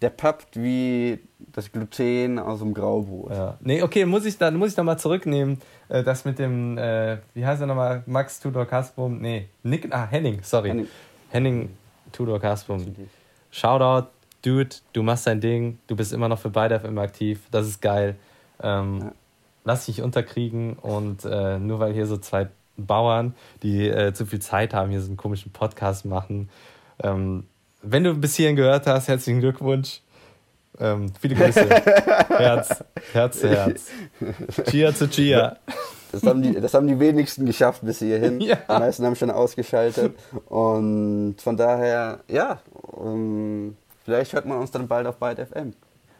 Der 0.00 0.10
pappt 0.10 0.56
wie 0.56 1.18
das 1.52 1.70
Gluten 1.70 2.38
aus 2.38 2.60
dem 2.60 2.74
Graubrot. 2.74 3.30
Ja. 3.30 3.58
Nee, 3.60 3.82
okay, 3.82 4.04
muss 4.04 4.24
ich 4.24 4.38
dann 4.38 4.56
muss 4.56 4.70
ich 4.72 4.76
nochmal 4.76 4.98
zurücknehmen. 4.98 5.60
Äh, 5.88 6.02
das 6.02 6.24
mit 6.24 6.38
dem, 6.38 6.78
äh, 6.78 7.18
wie 7.34 7.44
heißt 7.44 7.60
er 7.60 7.66
nochmal? 7.66 8.02
Max 8.06 8.40
Tudor 8.40 8.66
Kasprum? 8.66 9.20
Nee, 9.20 9.48
Nick, 9.62 9.88
ah, 9.92 10.06
Henning, 10.08 10.40
sorry. 10.42 10.68
Henning, 10.70 10.88
Henning 11.30 11.68
Tudor 12.12 12.40
Kasprum. 12.40 12.94
Shoutout, 13.50 14.08
Dude, 14.42 14.76
du 14.92 15.02
machst 15.02 15.26
dein 15.26 15.40
Ding, 15.40 15.78
du 15.86 15.94
bist 15.94 16.12
immer 16.12 16.28
noch 16.28 16.38
für 16.38 16.50
beide 16.50 16.78
FM 16.80 16.98
aktiv, 16.98 17.40
das 17.50 17.66
ist 17.66 17.80
geil. 17.80 18.16
Ähm, 18.60 18.98
ja. 19.00 19.12
lass 19.64 19.86
dich 19.86 20.02
unterkriegen 20.02 20.74
und 20.74 21.24
äh, 21.24 21.58
nur 21.58 21.78
weil 21.78 21.92
hier 21.92 22.06
so 22.06 22.16
zwei 22.16 22.48
Bauern, 22.76 23.34
die 23.62 23.88
äh, 23.88 24.12
zu 24.12 24.26
viel 24.26 24.40
Zeit 24.40 24.74
haben, 24.74 24.90
hier 24.90 25.00
so 25.00 25.08
einen 25.08 25.16
komischen 25.16 25.52
Podcast 25.52 26.04
machen. 26.04 26.48
Ähm, 27.02 27.44
wenn 27.82 28.04
du 28.04 28.14
bis 28.14 28.36
hierhin 28.36 28.56
gehört 28.56 28.86
hast, 28.86 29.08
herzlichen 29.08 29.40
Glückwunsch. 29.40 30.00
Ähm, 30.78 31.12
viele 31.20 31.34
Grüße. 31.34 31.68
Herz, 32.28 32.84
Herz, 33.12 33.42
Herz. 33.42 33.90
Chia 34.70 34.94
zu 34.94 35.08
Chia. 35.08 35.56
Das 36.12 36.22
haben, 36.24 36.42
die, 36.42 36.52
das 36.60 36.74
haben 36.74 36.86
die 36.86 37.00
wenigsten 37.00 37.46
geschafft 37.46 37.80
bis 37.82 37.98
hierhin. 37.98 38.40
Ja. 38.52 38.56
Die 38.56 38.78
meisten 38.78 39.04
haben 39.04 39.16
schon 39.16 39.30
ausgeschaltet. 39.30 40.14
Und 40.46 41.36
von 41.38 41.56
daher, 41.56 42.20
ja, 42.28 42.60
um, 42.72 43.06
ähm, 43.06 43.76
vielleicht 44.04 44.32
hört 44.32 44.46
man 44.46 44.58
uns 44.58 44.70
dann 44.70 44.88
bald 44.88 45.06
auf 45.06 45.16
Byte 45.16 45.46
FM. 45.48 45.74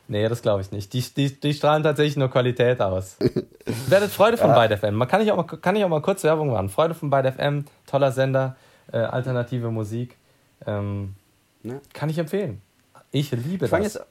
Nee, 0.08 0.28
das 0.28 0.42
glaube 0.42 0.62
ich 0.62 0.70
nicht. 0.72 0.92
Die, 0.92 1.00
die, 1.00 1.40
die 1.40 1.54
strahlen 1.54 1.82
tatsächlich 1.82 2.16
nur 2.16 2.28
Qualität 2.28 2.80
aus. 2.80 3.16
Werdet 3.88 4.10
Freude 4.10 4.36
von 4.36 4.50
ja. 4.50 4.66
Byte 4.66 4.78
FM. 4.78 4.94
Man 4.94 5.08
kann 5.08 5.20
ich, 5.20 5.32
auch 5.32 5.36
mal, 5.36 5.44
kann 5.44 5.76
ich 5.76 5.84
auch 5.84 5.88
mal 5.88 6.02
kurz 6.02 6.22
Werbung 6.24 6.50
machen. 6.50 6.68
Freude 6.68 6.94
von 6.94 7.10
Byte 7.10 7.34
FM, 7.34 7.64
toller 7.86 8.12
Sender, 8.12 8.56
äh, 8.92 8.98
alternative 8.98 9.70
Musik. 9.70 10.16
Ähm, 10.66 11.14
ja. 11.62 11.74
Kann 11.92 12.10
ich 12.10 12.18
empfehlen. 12.18 12.60
Ich 13.10 13.30
liebe 13.30 13.64
ich 13.64 13.70
das. 13.70 13.82
Jetzt, 13.82 14.06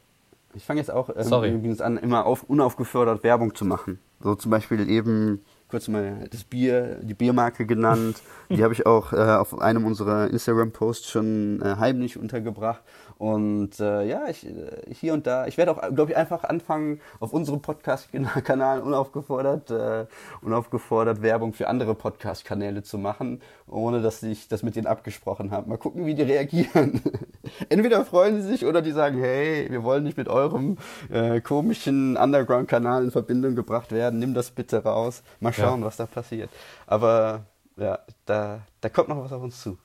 ich 0.54 0.63
fange 0.63 0.80
jetzt 0.80 0.91
auch 0.91 1.10
ähm, 1.10 1.56
übrigens 1.56 1.82
an, 1.82 1.98
immer 1.98 2.26
auf, 2.26 2.44
unaufgefordert 2.44 3.24
Werbung 3.24 3.56
zu 3.56 3.65
machen. 3.65 4.00
So 4.22 4.36
zum 4.36 4.52
Beispiel 4.52 4.89
eben 4.89 5.44
kurz 5.71 5.88
mal 5.88 6.27
das 6.29 6.43
Bier, 6.43 6.99
die 7.01 7.13
Biermarke 7.13 7.65
genannt. 7.65 8.21
die 8.49 8.63
habe 8.63 8.73
ich 8.73 8.86
auch 8.86 9.13
äh, 9.13 9.17
auf 9.17 9.60
einem 9.60 9.86
unserer 9.86 10.29
Instagram-Posts 10.29 11.10
schon 11.10 11.62
äh, 11.62 11.77
heimlich 11.79 12.19
untergebracht. 12.19 12.81
Und 13.21 13.79
äh, 13.79 14.03
ja, 14.07 14.27
ich, 14.29 14.47
äh, 14.47 14.51
hier 14.91 15.13
und 15.13 15.27
da, 15.27 15.45
ich 15.45 15.55
werde 15.55 15.69
auch, 15.69 15.93
glaube 15.93 16.10
ich, 16.10 16.17
einfach 16.17 16.43
anfangen, 16.43 16.99
auf 17.19 17.34
unserem 17.34 17.62
Podcast-Kanal 17.62 18.81
unaufgefordert, 18.81 19.69
äh, 19.69 20.07
unaufgefordert 20.41 21.21
Werbung 21.21 21.53
für 21.53 21.67
andere 21.67 21.93
Podcast-Kanäle 21.93 22.81
zu 22.81 22.97
machen, 22.97 23.39
ohne 23.67 24.01
dass 24.01 24.23
ich 24.23 24.47
das 24.47 24.63
mit 24.63 24.75
denen 24.75 24.88
abgesprochen 24.88 25.51
habe. 25.51 25.69
Mal 25.69 25.77
gucken, 25.77 26.07
wie 26.07 26.15
die 26.15 26.23
reagieren. 26.23 26.99
Entweder 27.69 28.05
freuen 28.05 28.41
sie 28.41 28.47
sich 28.47 28.65
oder 28.65 28.81
die 28.81 28.91
sagen, 28.91 29.19
hey, 29.19 29.67
wir 29.69 29.84
wollen 29.84 30.03
nicht 30.03 30.17
mit 30.17 30.27
eurem 30.27 30.79
äh, 31.12 31.41
komischen 31.41 32.17
Underground-Kanal 32.17 33.03
in 33.03 33.12
Verbindung 33.12 33.53
gebracht 33.53 33.91
werden, 33.91 34.17
nimm 34.17 34.34
das 34.34 34.49
bitte 34.49 34.81
raus. 34.84 35.21
Mal 35.39 35.53
schauen, 35.53 35.81
ja. 35.81 35.86
was 35.86 35.97
da 35.97 36.07
passiert. 36.07 36.49
Aber 36.88 37.41
ja, 37.77 37.99
da, 38.25 38.62
da 38.81 38.89
kommt 38.89 39.10
noch 39.10 39.23
was 39.23 39.31
auf 39.31 39.43
uns 39.43 39.62
zu. 39.62 39.77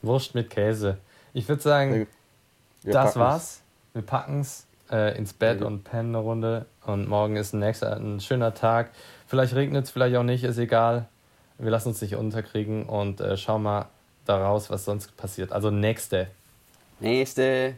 Wurst 0.00 0.34
mit 0.34 0.48
Käse. 0.48 0.96
Ich 1.34 1.46
würde 1.50 1.60
sagen, 1.60 2.06
wir 2.86 2.92
das 2.92 3.14
packen's. 3.14 3.16
war's. 3.16 3.62
Wir 3.92 4.02
packen 4.02 4.40
es 4.40 4.66
äh, 4.90 5.16
ins 5.18 5.32
Bett 5.32 5.60
ja. 5.60 5.66
und 5.66 5.84
pennen 5.84 6.14
eine 6.14 6.24
Runde. 6.24 6.66
Und 6.84 7.08
morgen 7.08 7.36
ist 7.36 7.52
ein 7.52 7.60
nächster, 7.60 7.96
ein 7.96 8.20
schöner 8.20 8.54
Tag. 8.54 8.90
Vielleicht 9.26 9.54
regnet 9.54 9.84
es, 9.84 9.90
vielleicht 9.90 10.16
auch 10.16 10.22
nicht, 10.22 10.44
ist 10.44 10.58
egal. 10.58 11.06
Wir 11.58 11.70
lassen 11.70 11.88
uns 11.88 12.00
nicht 12.00 12.16
unterkriegen 12.16 12.84
und 12.84 13.20
äh, 13.20 13.36
schauen 13.36 13.62
mal 13.62 13.86
daraus, 14.24 14.70
was 14.70 14.84
sonst 14.84 15.16
passiert. 15.16 15.52
Also 15.52 15.70
nächste. 15.70 16.28
Nächste. 17.00 17.74